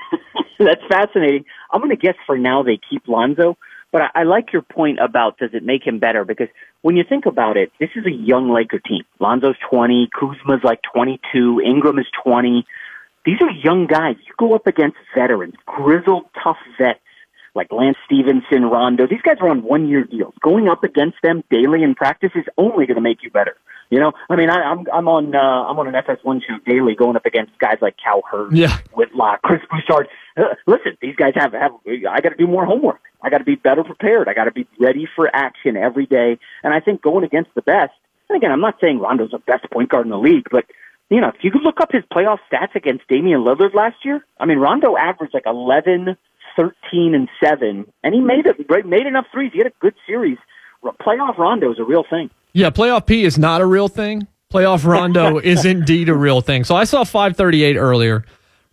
[0.65, 1.45] that's fascinating.
[1.71, 3.57] I'm going to guess for now they keep Lonzo
[3.91, 6.23] but I, I like your point about does it make him better?
[6.25, 6.47] Because
[6.81, 9.03] when you think about it, this is a young Laker team.
[9.19, 12.65] Lonzo's 20, Kuzma's like 22, Ingram is 20.
[13.25, 14.15] These are young guys.
[14.25, 16.99] You go up against veterans, grizzled, tough vets
[17.55, 19.07] like Lance Stephenson, Rondo.
[19.07, 20.33] These guys are on one year deals.
[20.41, 23.55] Going up against them daily in practice is only going to make you better.
[23.89, 26.93] You know, I mean, I, I'm I'm on uh, I'm on an FS1 show daily,
[26.93, 28.77] going up against guys like Cowherd, yeah.
[28.93, 30.07] Whitlock, Chris Broussard.
[30.67, 31.71] Listen, these guys have have.
[31.87, 33.01] I got to do more homework.
[33.21, 34.27] I got to be better prepared.
[34.27, 36.37] I got to be ready for action every day.
[36.63, 37.93] And I think going against the best.
[38.29, 40.65] And again, I'm not saying Rondo's the best point guard in the league, but
[41.09, 44.23] you know, if you could look up his playoff stats against Damian Lillard last year,
[44.39, 46.15] I mean, Rondo averaged like 11,
[46.55, 49.51] 13, and 7, and he made it, made enough threes.
[49.51, 50.37] He had a good series.
[50.83, 52.29] Playoff Rondo is a real thing.
[52.53, 54.27] Yeah, playoff P is not a real thing.
[54.53, 56.63] Playoff Rondo is indeed a real thing.
[56.63, 58.23] So I saw 538 earlier,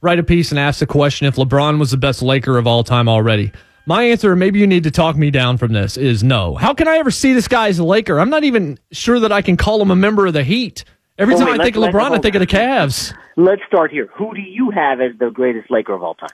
[0.07, 2.85] write a piece and ask the question if LeBron was the best Laker of all
[2.85, 3.51] time already.
[3.87, 6.55] My answer, maybe you need to talk me down from this, is no.
[6.55, 8.21] How can I ever see this guy as a Laker?
[8.21, 10.85] I'm not even sure that I can call him a member of the Heat.
[11.19, 13.13] Every well, time wait, I think of LeBron, I think of the Cavs.
[13.37, 14.09] Let's start here.
[14.15, 16.31] Who do you have as the greatest Laker of all time?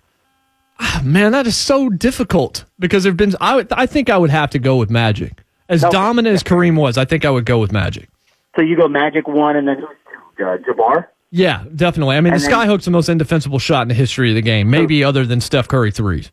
[0.80, 3.34] Ah, man, that is so difficult because there've been.
[3.40, 5.42] I, I think I would have to go with Magic.
[5.70, 5.92] As okay.
[5.92, 8.10] dominant as Kareem was, I think I would go with Magic.
[8.54, 11.06] So you go Magic one and then uh, Jabbar?
[11.34, 12.16] Yeah, definitely.
[12.16, 14.70] I mean, and the skyhook's the most indefensible shot in the history of the game,
[14.70, 16.30] maybe so, other than Steph Curry threes.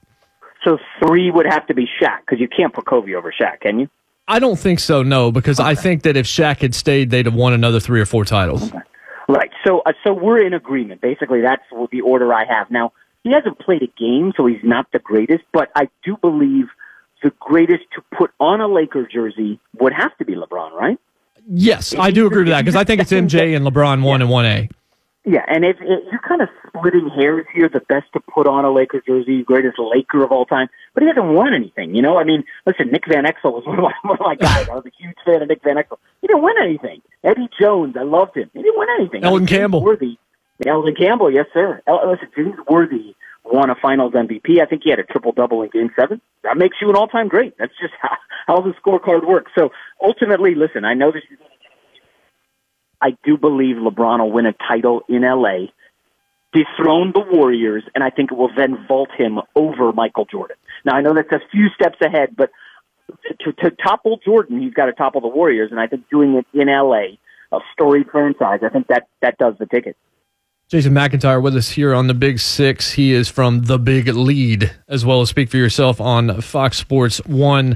[0.63, 3.79] So three would have to be Shaq because you can't put Kobe over Shaq, can
[3.79, 3.89] you?
[4.27, 5.69] I don't think so, no, because okay.
[5.69, 8.69] I think that if Shaq had stayed, they'd have won another three or four titles.
[8.69, 8.79] Okay.
[9.27, 9.49] Right.
[9.65, 11.01] So, uh, so we're in agreement.
[11.01, 12.69] Basically, that's the order I have.
[12.69, 12.91] Now,
[13.23, 16.67] he hasn't played a game, so he's not the greatest, but I do believe–
[17.21, 20.97] the greatest to put on a Laker jersey would have to be LeBron, right?
[21.47, 24.25] Yes, I do agree with that because I think it's MJ and LeBron one yeah.
[24.25, 24.69] and one A.
[25.25, 28.63] Yeah, and if, if you're kind of splitting hairs here, the best to put on
[28.63, 31.93] a Laker jersey, greatest Laker of all time, but he hasn't won anything.
[31.93, 34.35] You know, I mean, listen, Nick Van Exel was one of my, one of my
[34.47, 34.69] guys.
[34.69, 35.97] I was a huge fan of Nick Van Exel.
[36.21, 37.01] He didn't win anything.
[37.23, 38.49] Eddie Jones, I loved him.
[38.53, 39.23] He didn't win anything.
[39.23, 40.17] Elden Campbell, worthy.
[40.65, 41.81] Elden Campbell, yes sir.
[41.87, 44.61] El, listen, James Worthy won a Finals MVP.
[44.61, 46.21] I think he had a triple double in Game Seven.
[46.43, 47.57] That makes you an all time great.
[47.57, 49.51] That's just how, how the scorecard works.
[49.57, 49.69] So
[50.01, 51.23] ultimately, listen, I know this.
[53.01, 55.67] I do believe LeBron will win a title in LA,
[56.53, 60.57] dethrone the Warriors, and I think it will then vault him over Michael Jordan.
[60.85, 62.49] Now I know that's a few steps ahead, but
[63.41, 66.45] to, to topple Jordan, he's got to topple the Warriors, and I think doing it
[66.53, 67.17] in LA,
[67.51, 69.95] a storied franchise, I think that that does the ticket.
[70.67, 72.91] Jason McIntyre with us here on the Big Six.
[72.91, 77.17] He is from the Big Lead, as well as Speak for Yourself on Fox Sports
[77.25, 77.75] One.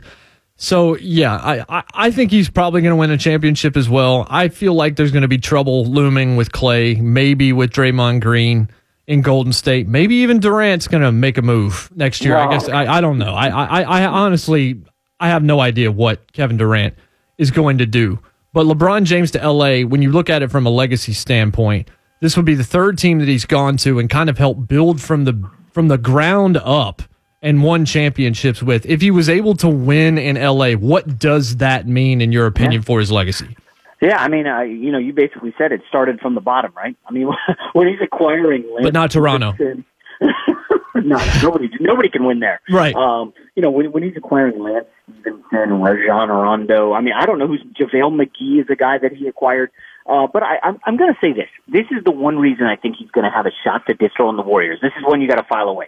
[0.56, 4.28] So yeah, I, I, think he's probably going to win a championship as well.
[4.30, 8.70] I feel like there's going to be trouble looming with Klay, maybe with Draymond Green
[9.08, 12.36] in Golden State, maybe even Durant's going to make a move next year.
[12.36, 12.50] Wow.
[12.50, 13.34] I guess I, I don't know.
[13.34, 14.82] I, I I honestly
[15.20, 16.96] I have no idea what Kevin Durant
[17.38, 18.20] is going to do.
[18.54, 21.89] But LeBron James to LA, when you look at it from a legacy standpoint
[22.24, 25.02] this would be the third team that he's gone to and kind of helped build
[25.02, 27.02] from the from the ground up
[27.43, 28.86] and won championships with.
[28.88, 32.82] If he was able to win in LA, what does that mean in your opinion
[32.82, 32.86] yeah.
[32.86, 33.56] for his legacy?
[34.01, 36.95] Yeah, I mean, uh, you know, you basically said it started from the bottom, right?
[37.08, 37.29] I mean,
[37.73, 39.53] when he's acquiring, Lance but not Toronto.
[40.95, 42.95] no, nobody, nobody can win there, right?
[42.95, 44.88] Um, you know, when, when he's acquiring Lance
[45.21, 46.93] Stephenson, Rajon Rondo.
[46.93, 49.71] I mean, I don't know who's JaVale McGee is the guy that he acquired.
[50.06, 51.47] Uh, but I, I'm, I'm going to say this.
[51.67, 54.36] This is the one reason I think he's going to have a shot to dethrone
[54.36, 54.79] the Warriors.
[54.82, 55.88] This is when you got to file away.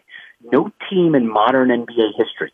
[0.52, 2.52] no team in modern NBA history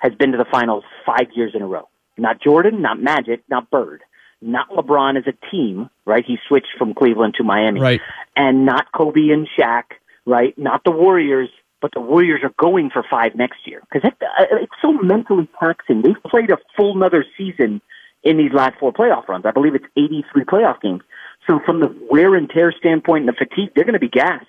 [0.00, 1.88] has been to the finals five years in a row.
[2.16, 4.02] Not Jordan, not Magic, not Bird,
[4.40, 6.24] not LeBron as a team, right?
[6.26, 7.80] He switched from Cleveland to Miami.
[7.80, 8.00] Right.
[8.36, 9.84] And not Kobe and Shaq,
[10.26, 10.56] right?
[10.58, 11.48] Not the Warriors,
[11.80, 13.82] but the Warriors are going for five next year.
[13.92, 16.02] Because uh, it's so mentally taxing.
[16.02, 17.80] They've played a full another season
[18.22, 19.46] in these last four playoff runs.
[19.46, 21.02] I believe it's 83 playoff games.
[21.46, 24.46] So from the wear and tear standpoint and the fatigue, they're going to be gassed.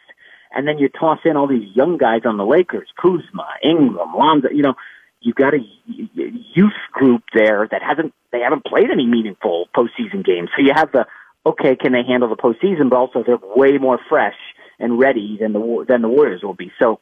[0.52, 4.50] And then you toss in all these young guys on the Lakers, Kuzma, Ingram, Lonzo,
[4.50, 4.74] you know,
[5.22, 10.50] you've got a youth group there that hasn't, they haven't played any meaningful postseason games.
[10.56, 11.06] So you have the,
[11.46, 12.90] okay, can they handle the postseason?
[12.90, 14.38] But also they're way more fresh
[14.80, 16.72] and ready than the, than the Warriors will be.
[16.80, 17.00] So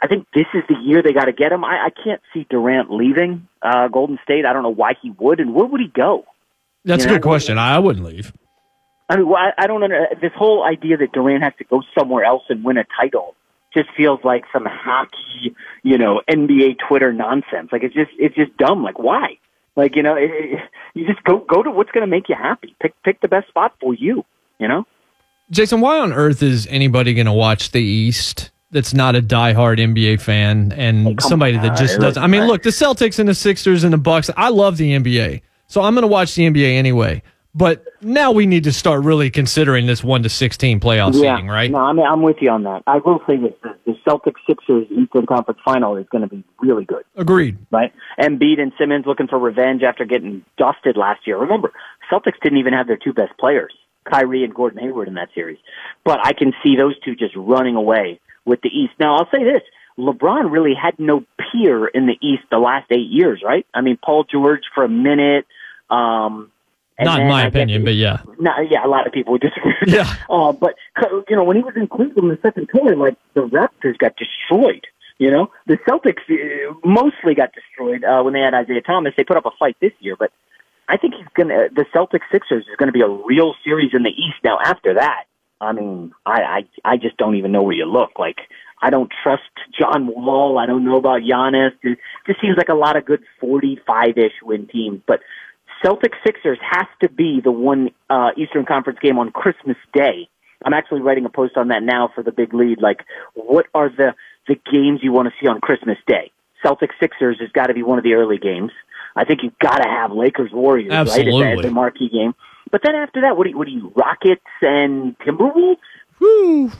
[0.00, 1.64] I think this is the year they got to get him.
[1.64, 4.44] I, I can't see Durant leaving, uh, Golden State.
[4.46, 5.40] I don't know why he would.
[5.40, 6.24] And where would he go?
[6.84, 7.16] That's you a know?
[7.16, 7.58] good question.
[7.58, 8.32] I wouldn't leave.
[9.08, 9.88] I mean, well, I, I don't know.
[10.20, 13.34] This whole idea that Durant has to go somewhere else and win a title
[13.74, 17.70] just feels like some hockey, you know, NBA Twitter nonsense.
[17.72, 18.82] Like it's just, it's just dumb.
[18.82, 19.38] Like why?
[19.76, 20.60] Like you know, it, it,
[20.94, 22.76] you just go go to what's going to make you happy.
[22.80, 24.24] Pick pick the best spot for you.
[24.58, 24.86] You know.
[25.50, 28.50] Jason, why on earth is anybody going to watch the East?
[28.70, 32.20] That's not a diehard NBA fan and hey, somebody on, that just doesn't.
[32.20, 34.30] I mean, look, the Celtics and the Sixers and the Bucks.
[34.36, 37.22] I love the NBA, so I'm going to watch the NBA anyway.
[37.56, 41.36] But now we need to start really considering this one to sixteen playoff yeah.
[41.36, 41.70] seeding, right?
[41.70, 42.82] No, I mean I'm with you on that.
[42.88, 43.52] I will say this:
[43.86, 47.04] the Celtics Sixers Eastern Conference Final is going to be really good.
[47.16, 47.56] Agreed.
[47.70, 47.92] Right?
[48.18, 51.38] Embiid and Simmons looking for revenge after getting dusted last year.
[51.38, 51.72] Remember,
[52.10, 53.72] Celtics didn't even have their two best players,
[54.10, 55.58] Kyrie and Gordon Hayward, in that series.
[56.04, 58.94] But I can see those two just running away with the East.
[58.98, 59.62] Now I'll say this:
[59.96, 63.64] LeBron really had no peer in the East the last eight years, right?
[63.72, 65.46] I mean, Paul George for a minute.
[65.88, 66.50] Um,
[66.98, 68.22] and Not in my opinion, but yeah.
[68.38, 69.74] No, yeah, a lot of people would disagree.
[69.86, 70.14] Yeah.
[70.30, 70.74] Uh, but,
[71.28, 74.86] you know, when he was in Cleveland the second tour, like, the Raptors got destroyed.
[75.18, 79.14] You know, the Celtics uh, mostly got destroyed uh, when they had Isaiah Thomas.
[79.16, 80.32] They put up a fight this year, but
[80.88, 81.68] I think he's gonna.
[81.72, 84.38] The Celtics Sixers is going to be a real series in the East.
[84.42, 85.24] Now, after that,
[85.60, 88.18] I mean, I, I I just don't even know where you look.
[88.18, 88.38] Like,
[88.82, 89.42] I don't trust
[89.78, 90.58] John Wall.
[90.58, 91.72] I don't know about Giannis.
[91.82, 95.20] It just seems like a lot of good forty-five ish win teams, but
[95.84, 100.28] Celtic Sixers has to be the one uh, Eastern Conference game on Christmas Day.
[100.64, 102.80] I'm actually writing a post on that now for the big lead.
[102.80, 104.14] Like, what are the
[104.48, 106.30] the games you want to see on Christmas Day?
[106.62, 108.70] Celtic Sixers has got to be one of the early games.
[109.14, 111.42] I think you've got to have Lakers Warriors Absolutely.
[111.42, 112.34] right as the marquee game.
[112.70, 115.76] But then after that, what do you, what do you Rockets and Timberwolves?
[116.18, 116.72] Woo.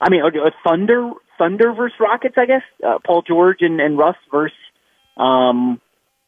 [0.00, 2.62] I mean, uh, Thunder Thunder versus Rockets, I guess.
[2.86, 4.56] Uh, Paul George and, and Russ versus
[5.16, 5.80] um,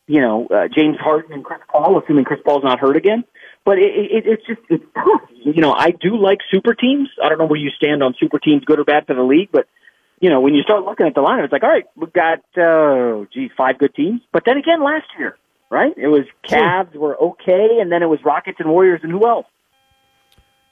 [0.06, 3.24] you know, uh, James Harden and Chris Paul, assuming Chris Paul's not hurt again.
[3.64, 5.22] But it, it, it's just it's tough.
[5.42, 7.08] You know, I do like super teams.
[7.22, 9.48] I don't know where you stand on super teams, good or bad for the league,
[9.52, 9.66] but
[10.20, 12.38] you know, when you start looking at the lineup, it's like, all right, we've got
[12.56, 14.20] uh, geez, five good teams.
[14.32, 15.36] But then again, last year,
[15.70, 15.92] right?
[15.96, 19.46] It was Cavs were okay, and then it was Rockets and Warriors, and who else?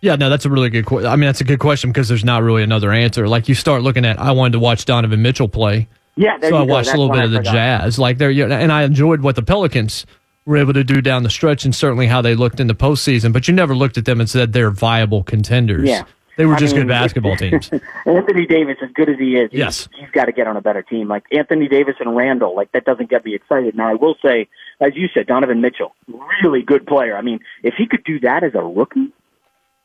[0.00, 0.84] Yeah, no, that's a really good.
[0.84, 1.10] question.
[1.10, 3.28] I mean, that's a good question because there's not really another answer.
[3.28, 6.62] Like you start looking at, I wanted to watch Donovan Mitchell play yeah, so I
[6.62, 10.06] watched a little bit of the Jazz, like there, and I enjoyed what the Pelicans
[10.44, 13.32] were able to do down the stretch, and certainly how they looked in the postseason.
[13.32, 15.88] But you never looked at them and said they're viable contenders.
[15.88, 16.04] Yeah.
[16.36, 17.70] They were I just mean, good basketball teams.
[18.06, 20.62] Anthony Davis, as good as he is, yes, he's, he's got to get on a
[20.62, 21.08] better team.
[21.08, 23.76] Like Anthony Davis and Randle, like that doesn't get me excited.
[23.76, 24.48] Now I will say,
[24.80, 25.94] as you said, Donovan Mitchell,
[26.42, 27.16] really good player.
[27.16, 29.12] I mean, if he could do that as a rookie,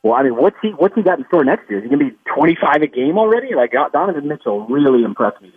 [0.03, 1.79] well, I mean, what's he what's he got in store next year?
[1.79, 3.53] Is he gonna be twenty five a game already?
[3.53, 5.51] Like Donovan Mitchell really impressed me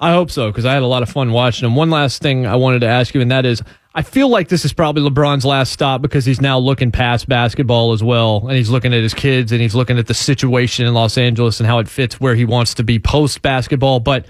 [0.00, 1.76] I hope so because I had a lot of fun watching him.
[1.76, 3.62] One last thing I wanted to ask you, and that is,
[3.94, 7.92] I feel like this is probably LeBron's last stop because he's now looking past basketball
[7.92, 10.94] as well, and he's looking at his kids and he's looking at the situation in
[10.94, 14.00] Los Angeles and how it fits where he wants to be post basketball.
[14.00, 14.26] But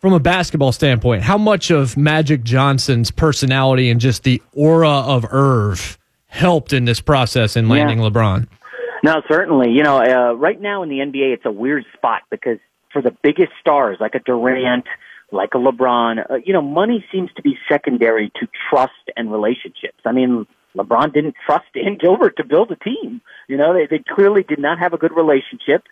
[0.00, 5.22] from a basketball standpoint, how much of Magic Johnson's personality and just the aura of
[5.24, 5.96] Earv
[6.26, 8.08] helped in this process in landing yeah.
[8.08, 8.48] LeBron?
[9.04, 9.70] No, certainly.
[9.70, 12.58] You know, uh, right now in the NBA, it's a weird spot because
[12.94, 14.86] for the biggest stars like a Durant,
[15.30, 20.00] like a LeBron, uh, you know, money seems to be secondary to trust and relationships.
[20.06, 23.20] I mean, LeBron didn't trust Dan Gilbert to build a team.
[23.48, 25.82] You know, they, they clearly did not have a good relationship.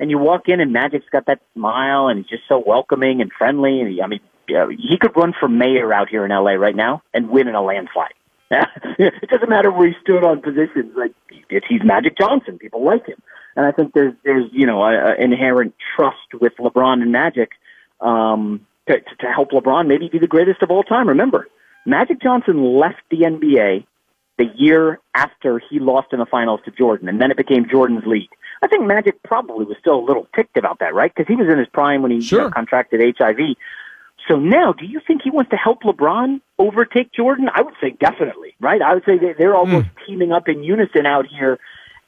[0.00, 3.30] And you walk in and Magic's got that smile and he's just so welcoming and
[3.36, 3.80] friendly.
[3.80, 6.74] And he, I mean, yeah, he could run for mayor out here in LA right
[6.74, 8.14] now and win in a landslide.
[8.50, 10.92] it doesn't matter where he stood on positions.
[10.96, 12.58] Like he's Magic Johnson.
[12.58, 13.22] People like him.
[13.56, 17.50] And I think there's there's you know a, a inherent trust with LeBron and Magic
[18.00, 21.08] um, to, to help LeBron maybe be the greatest of all time.
[21.08, 21.48] Remember,
[21.86, 23.86] Magic Johnson left the NBA
[24.38, 28.04] the year after he lost in the finals to Jordan, and then it became Jordan's
[28.06, 28.30] league.
[28.62, 31.12] I think Magic probably was still a little ticked about that, right?
[31.14, 32.38] Because he was in his prime when he sure.
[32.38, 33.56] you know, contracted HIV.
[34.28, 37.50] So now, do you think he wants to help LeBron overtake Jordan?
[37.52, 38.80] I would say definitely, right?
[38.80, 40.06] I would say they're almost mm.
[40.06, 41.58] teaming up in unison out here.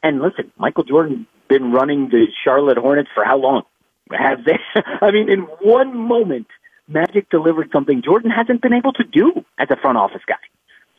[0.02, 3.62] And listen, Michael Jordan been running the Charlotte Hornets for how long?
[4.10, 4.58] Have they?
[5.02, 6.46] I mean, in one moment,
[6.88, 10.34] Magic delivered something Jordan hasn't been able to do as a front office guy.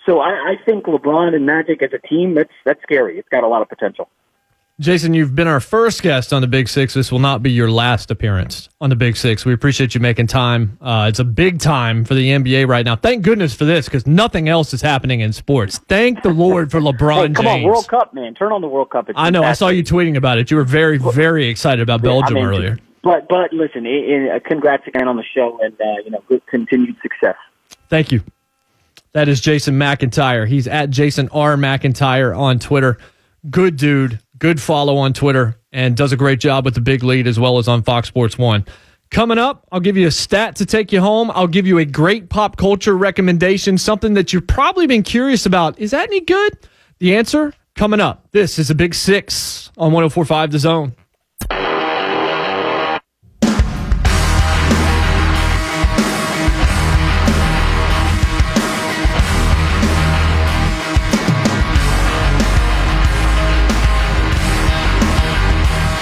[0.06, 3.18] So I, I think LeBron and Magic as a team, that's that's scary.
[3.18, 4.10] It's got a lot of potential.
[4.78, 6.94] Jason, you've been our first guest on the Big Six.
[6.94, 9.46] This will not be your last appearance on the Big Six.
[9.46, 10.78] We appreciate you making time.
[10.82, 12.98] Uh, it's a big time for the NBA right now.
[12.98, 15.78] Thank goodness for this because nothing else is happening in sports.
[15.88, 17.64] Thank the Lord for LeBron hey, come James.
[17.66, 18.34] on, World Cup, man.
[18.34, 19.10] Turn on the World Cup.
[19.10, 19.44] It's I know.
[19.44, 19.66] Fantastic.
[19.66, 20.52] I saw you tweeting about it.
[20.52, 22.78] You were very, very excited about Belgium earlier.
[23.02, 26.22] But, but listen, it, it, uh, congrats again on the show and, uh, you know,
[26.28, 27.38] good continued success.
[27.88, 28.22] Thank you.
[29.14, 30.46] That is Jason McIntyre.
[30.46, 31.56] He's at Jason R.
[31.56, 32.98] McIntyre on Twitter.
[33.50, 37.28] Good dude good follow on Twitter and does a great job with the big lead
[37.28, 38.66] as well as on Fox Sports One.
[39.12, 41.32] Coming up, I'll give you a stat to take you home.
[41.32, 45.78] I'll give you a great pop culture recommendation, something that you've probably been curious about.
[45.80, 46.58] Is that any good?
[47.00, 48.28] The answer coming up.
[48.32, 50.96] This is a big six on 1045 The Zone.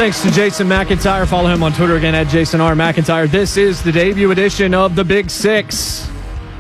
[0.04, 1.26] Thanks to Jason McIntyre.
[1.26, 2.74] Follow him on Twitter again at Jason R.
[2.74, 3.26] McIntyre.
[3.26, 6.10] This is the debut edition of the Big Six.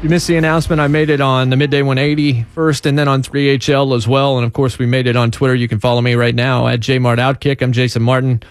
[0.01, 0.79] You missed the announcement.
[0.79, 4.37] I made it on the Midday 180 first and then on 3HL as well.
[4.37, 5.53] And of course, we made it on Twitter.
[5.53, 7.61] You can follow me right now at JMartOutkick.
[7.61, 8.41] I'm Jason Martin.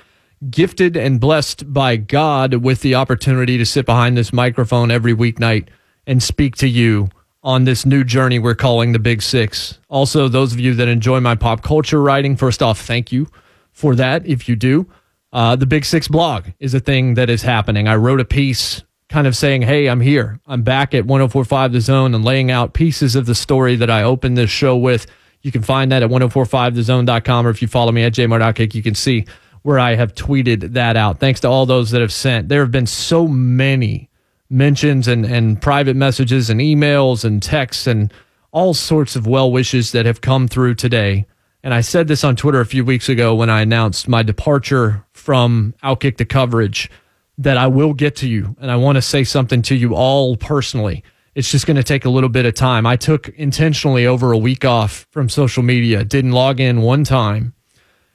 [0.50, 5.68] Gifted and blessed by God with the opportunity to sit behind this microphone every weeknight
[6.06, 7.08] and speak to you
[7.42, 9.78] on this new journey we're calling the Big Six.
[9.88, 13.26] Also, those of you that enjoy my pop culture writing, first off, thank you
[13.72, 14.86] for that if you do.
[15.32, 17.88] Uh, the Big Six blog is a thing that is happening.
[17.88, 20.40] I wrote a piece kind of saying, Hey, I'm here.
[20.46, 24.02] I'm back at 1045 The Zone and laying out pieces of the story that I
[24.02, 25.06] opened this show with.
[25.42, 28.94] You can find that at 1045thezone.com or if you follow me at jmartkick, you can
[28.94, 29.26] see
[29.62, 31.18] where I have tweeted that out.
[31.18, 32.48] Thanks to all those that have sent.
[32.48, 34.08] There have been so many
[34.50, 38.12] mentions and, and private messages and emails and texts and
[38.50, 41.26] all sorts of well wishes that have come through today
[41.62, 45.04] and I said this on Twitter a few weeks ago when I announced my departure
[45.12, 46.90] from Outkick the coverage
[47.38, 50.36] that I will get to you and I want to say something to you all
[50.36, 51.04] personally.
[51.34, 52.84] It's just going to take a little bit of time.
[52.84, 57.54] I took intentionally over a week off from social media, didn't log in one time,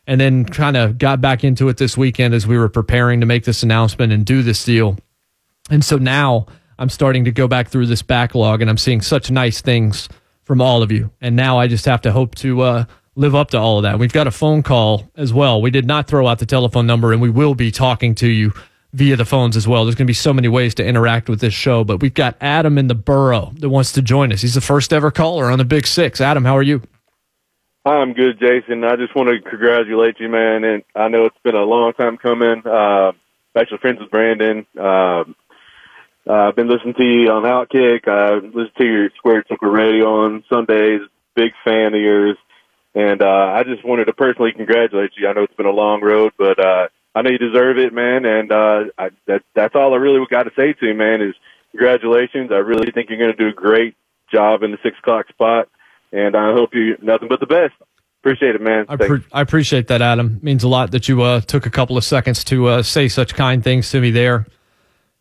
[0.05, 3.25] and then kind of got back into it this weekend as we were preparing to
[3.25, 4.97] make this announcement and do this deal.
[5.69, 6.45] And so now
[6.77, 10.09] I'm starting to go back through this backlog and I'm seeing such nice things
[10.43, 11.11] from all of you.
[11.19, 12.85] And now I just have to hope to uh,
[13.17, 13.97] live up to all of that.
[13.99, 15.61] We've got a phone call as well.
[15.61, 18.53] We did not throw out the telephone number, and we will be talking to you
[18.93, 19.83] via the phones as well.
[19.83, 22.37] There's going to be so many ways to interact with this show, but we've got
[22.39, 24.41] Adam in the borough that wants to join us.
[24.41, 26.21] He's the first ever caller on the Big Six.
[26.21, 26.83] Adam, how are you?
[27.85, 28.83] Hi, I'm good, Jason.
[28.83, 30.63] I just want to congratulate you, man.
[30.63, 32.61] And I know it's been a long time coming.
[32.65, 33.13] Uh,
[33.57, 34.65] actually, friends with Brandon.
[34.79, 35.23] Uh,
[36.29, 38.07] I've been listening to you on Outkick.
[38.07, 41.01] I listen to your Square Circle Radio on Sundays.
[41.35, 42.37] Big fan of yours.
[42.95, 45.27] And uh, I just wanted to personally congratulate you.
[45.27, 48.25] I know it's been a long road, but uh, I know you deserve it, man.
[48.25, 51.35] And uh, I, that, that's all I really got to say to you, man, is
[51.71, 52.51] congratulations.
[52.51, 53.95] I really think you're going to do a great
[54.31, 55.69] job in the six o'clock spot.
[56.11, 57.73] And I hope you nothing but the best.
[58.21, 58.85] Appreciate it, man.
[58.89, 60.37] I, pre- I appreciate that, Adam.
[60.37, 63.07] It means a lot that you uh, took a couple of seconds to uh, say
[63.07, 64.47] such kind things to me there.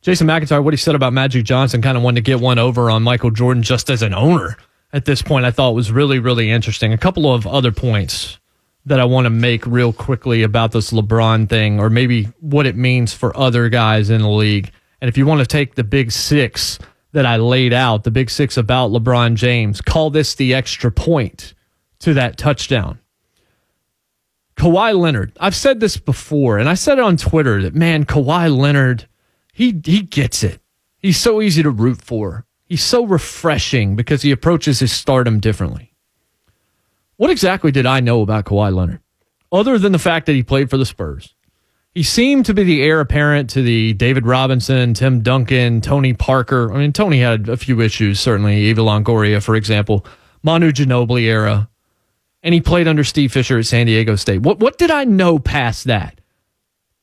[0.00, 2.90] Jason McIntyre, what he said about Magic Johnson, kind of wanted to get one over
[2.90, 4.56] on Michael Jordan just as an owner
[4.92, 6.92] at this point I thought was really, really interesting.
[6.92, 8.38] A couple of other points
[8.86, 12.76] that I want to make real quickly about this LeBron thing, or maybe what it
[12.76, 14.70] means for other guys in the league.
[15.00, 16.78] And if you want to take the big six
[17.12, 21.54] that I laid out, the big six about LeBron James, call this the extra point
[22.00, 23.00] to that touchdown.
[24.56, 28.56] Kawhi Leonard, I've said this before, and I said it on Twitter that man, Kawhi
[28.56, 29.06] Leonard,
[29.52, 30.60] he he gets it.
[30.98, 32.45] He's so easy to root for.
[32.66, 35.94] He's so refreshing because he approaches his stardom differently.
[37.16, 39.00] What exactly did I know about Kawhi Leonard?
[39.52, 41.34] Other than the fact that he played for the Spurs.
[41.94, 46.70] He seemed to be the heir apparent to the David Robinson, Tim Duncan, Tony Parker.
[46.70, 48.56] I mean, Tony had a few issues, certainly.
[48.64, 50.04] Eva Longoria, for example,
[50.42, 51.70] Manu Ginobili era.
[52.42, 54.42] And he played under Steve Fisher at San Diego State.
[54.42, 56.20] What, what did I know past that?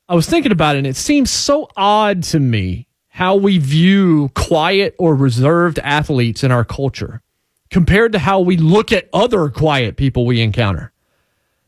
[0.07, 4.28] I was thinking about it, and it seems so odd to me how we view
[4.34, 7.22] quiet or reserved athletes in our culture
[7.70, 10.91] compared to how we look at other quiet people we encounter.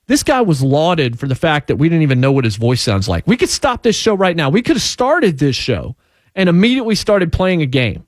[0.07, 2.81] This guy was lauded for the fact that we didn't even know what his voice
[2.81, 3.27] sounds like.
[3.27, 4.49] We could stop this show right now.
[4.49, 5.95] We could have started this show
[6.33, 8.07] and immediately started playing a game.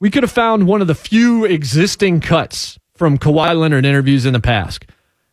[0.00, 4.32] We could have found one of the few existing cuts from Kawhi Leonard interviews in
[4.32, 4.86] the past.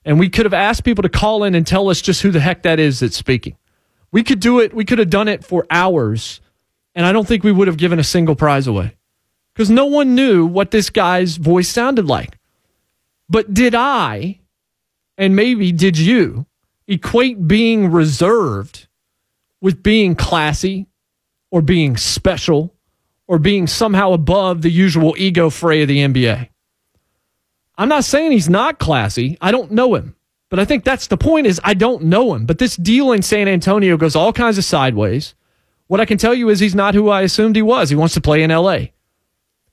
[0.04, 2.42] And we could have asked people to call in and tell us just who the
[2.42, 3.56] heck that is that's speaking.
[4.12, 4.74] We could do it.
[4.74, 6.42] We could have done it for hours.
[6.96, 8.96] And I don't think we would have given a single prize away
[9.54, 12.38] because no one knew what this guy's voice sounded like.
[13.30, 14.40] But did I,
[15.18, 16.46] and maybe did you,
[16.88, 18.88] equate being reserved
[19.62, 20.88] with being classy
[21.52, 22.74] or being special
[23.28, 26.50] or being somehow above the usual ego fray of the NBA?
[27.78, 29.38] I'm not saying he's not classy.
[29.42, 30.16] I don't know him.
[30.50, 32.46] But I think that's the point is I don't know him.
[32.46, 35.36] But this deal in San Antonio goes all kinds of sideways.
[35.88, 37.90] What I can tell you is he's not who I assumed he was.
[37.90, 38.78] He wants to play in LA.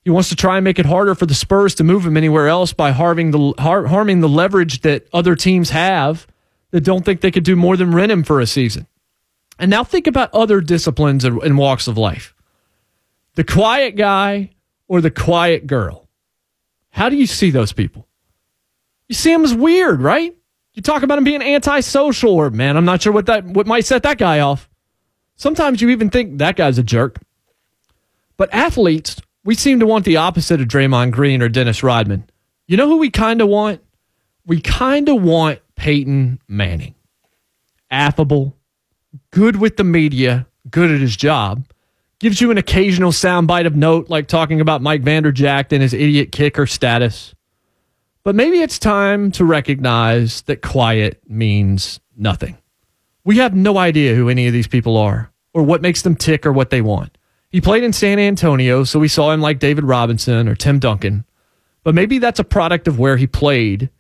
[0.04, 2.48] He wants to try and make it harder for the Spurs to move him anywhere
[2.48, 6.26] else by harming the har- harming the leverage that other teams have
[6.72, 8.86] that don't think they could do more than rent him for a season.
[9.58, 12.34] And now think about other disciplines and, walks of life.
[13.36, 14.50] The quiet guy
[14.88, 16.08] or the quiet girl.
[16.90, 18.08] How do you see those people?
[19.08, 20.34] You see them as weird, right?
[20.74, 23.84] You talk about him being antisocial, or man, I'm not sure what that what might
[23.84, 24.68] set that guy off.
[25.43, 27.20] Sometimes you even think that guy's a jerk.
[28.36, 32.30] But athletes, we seem to want the opposite of Draymond Green or Dennis Rodman.
[32.68, 33.80] You know who we kind of want?
[34.47, 36.95] We kind of want Peyton Manning.
[37.90, 38.57] Affable,
[39.32, 41.66] good with the media, good at his job,
[42.20, 46.30] gives you an occasional soundbite of note, like talking about Mike Vanderjagt and his idiot
[46.30, 47.34] kicker status.
[48.22, 52.59] But maybe it's time to recognize that quiet means nothing.
[53.24, 56.46] We have no idea who any of these people are or what makes them tick
[56.46, 57.16] or what they want.
[57.50, 61.24] He played in San Antonio, so we saw him like David Robinson or Tim Duncan.
[61.84, 63.90] But maybe that's a product of where he played,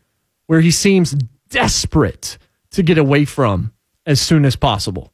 [0.46, 1.14] where he seems
[1.50, 2.38] desperate
[2.70, 3.72] to get away from
[4.06, 5.12] as soon as possible.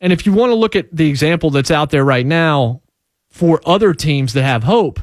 [0.00, 2.82] And if you want to look at the example that's out there right now
[3.30, 5.00] for other teams that have hope,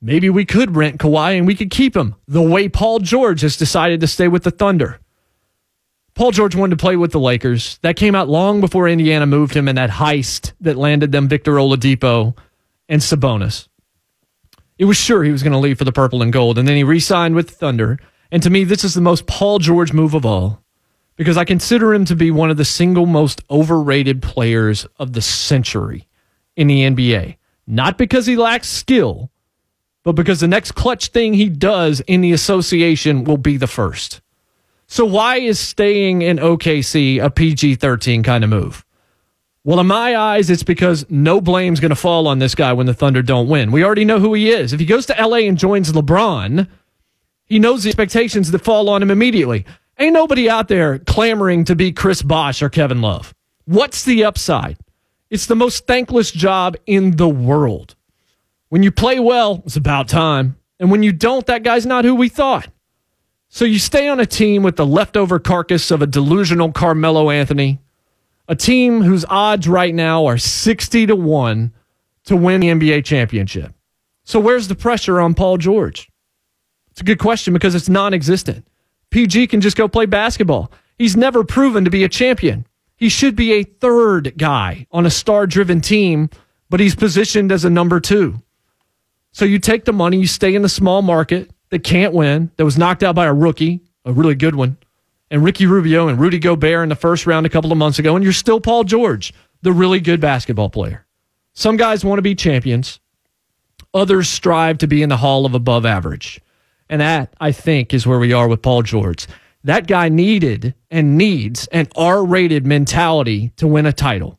[0.00, 3.56] maybe we could rent Kawhi and we could keep him the way Paul George has
[3.56, 5.00] decided to stay with the Thunder.
[6.18, 7.78] Paul George wanted to play with the Lakers.
[7.82, 11.52] That came out long before Indiana moved him in that heist that landed them Victor
[11.52, 12.36] Oladipo
[12.88, 13.68] and Sabonis.
[14.78, 16.74] It was sure he was going to leave for the purple and gold, and then
[16.74, 18.00] he re signed with Thunder.
[18.32, 20.60] And to me, this is the most Paul George move of all
[21.14, 25.22] because I consider him to be one of the single most overrated players of the
[25.22, 26.08] century
[26.56, 27.36] in the NBA.
[27.64, 29.30] Not because he lacks skill,
[30.02, 34.20] but because the next clutch thing he does in the association will be the first.
[34.88, 38.84] So why is staying in OKC a PG 13 kind of move?
[39.62, 42.86] Well, in my eyes, it's because no blame's going to fall on this guy when
[42.86, 43.70] the Thunder don't win.
[43.70, 44.72] We already know who he is.
[44.72, 46.66] If he goes to LA and joins LeBron,
[47.44, 49.66] he knows the expectations that fall on him immediately.
[49.98, 53.34] Ain't nobody out there clamoring to be Chris Bosh or Kevin Love.
[53.66, 54.78] What's the upside?
[55.28, 57.94] It's the most thankless job in the world.
[58.70, 60.56] When you play well, it's about time.
[60.80, 62.68] And when you don't, that guy's not who we thought.
[63.48, 67.80] So you stay on a team with the leftover carcass of a delusional Carmelo Anthony,
[68.46, 71.72] a team whose odds right now are 60 to 1
[72.24, 73.72] to win the NBA championship.
[74.24, 76.10] So where's the pressure on Paul George?
[76.90, 78.66] It's a good question because it's non existent.
[79.10, 80.70] PG can just go play basketball.
[80.98, 82.66] He's never proven to be a champion.
[82.96, 86.28] He should be a third guy on a star driven team,
[86.68, 88.42] but he's positioned as a number two.
[89.32, 92.64] So you take the money, you stay in the small market, that can't win, that
[92.64, 94.76] was knocked out by a rookie, a really good one,
[95.30, 98.16] and Ricky Rubio and Rudy Gobert in the first round a couple of months ago,
[98.16, 101.06] and you're still Paul George, the really good basketball player.
[101.52, 103.00] Some guys want to be champions,
[103.92, 106.40] others strive to be in the hall of above average.
[106.88, 109.26] And that, I think, is where we are with Paul George.
[109.64, 114.38] That guy needed and needs an R rated mentality to win a title.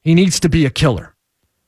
[0.00, 1.14] He needs to be a killer,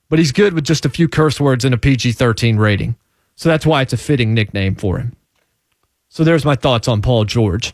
[0.08, 2.96] but he's good with just a few curse words and a PG 13 rating.
[3.36, 5.14] So that's why it's a fitting nickname for him.
[6.08, 7.72] So there's my thoughts on Paul George.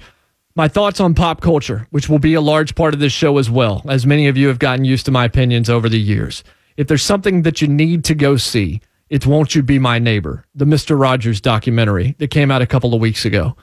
[0.54, 3.48] My thoughts on pop culture, which will be a large part of this show as
[3.48, 6.44] well, as many of you have gotten used to my opinions over the years.
[6.76, 10.44] If there's something that you need to go see, it's Won't You Be My Neighbor,
[10.54, 10.98] the Mr.
[10.98, 13.56] Rogers documentary that came out a couple of weeks ago.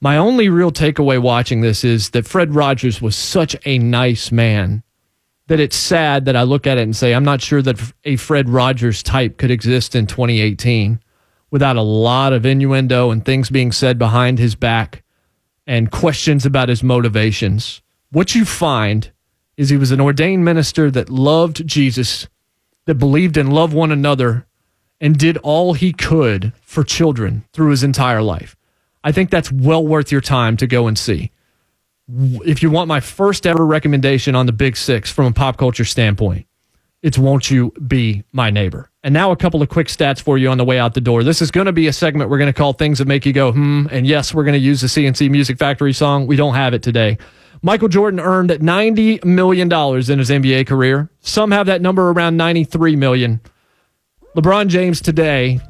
[0.00, 4.82] My only real takeaway watching this is that Fred Rogers was such a nice man
[5.48, 8.16] that it's sad that I look at it and say, I'm not sure that a
[8.16, 11.00] Fred Rogers type could exist in 2018
[11.50, 15.02] without a lot of innuendo and things being said behind his back
[15.66, 17.82] and questions about his motivations.
[18.10, 19.10] What you find
[19.56, 22.28] is he was an ordained minister that loved Jesus,
[22.86, 24.46] that believed in love one another,
[25.00, 28.56] and did all he could for children through his entire life.
[29.04, 31.30] I think that's well worth your time to go and see.
[32.08, 35.84] If you want my first ever recommendation on the Big Six from a pop culture
[35.84, 36.46] standpoint,
[37.02, 38.87] it's Won't You Be My Neighbor.
[39.04, 41.22] And now a couple of quick stats for you on the way out the door.
[41.22, 43.32] This is going to be a segment we're going to call Things That Make You
[43.32, 43.86] Go, hmm.
[43.90, 46.26] And yes, we're going to use the C+C Music Factory song.
[46.26, 47.16] We don't have it today.
[47.62, 51.10] Michael Jordan earned $90 million in his NBA career.
[51.20, 53.40] Some have that number around 93 million.
[54.36, 55.60] LeBron James today,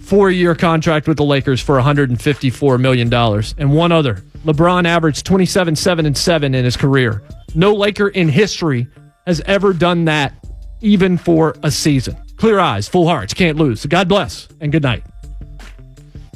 [0.00, 3.12] four year contract with the Lakers for $154 million.
[3.58, 7.22] And one other LeBron averaged 27, 7, and 7 in his career.
[7.54, 8.86] No Laker in history
[9.26, 10.32] has ever done that,
[10.80, 12.16] even for a season.
[12.40, 13.84] Clear eyes, full hearts, can't lose.
[13.84, 15.04] God bless and good night.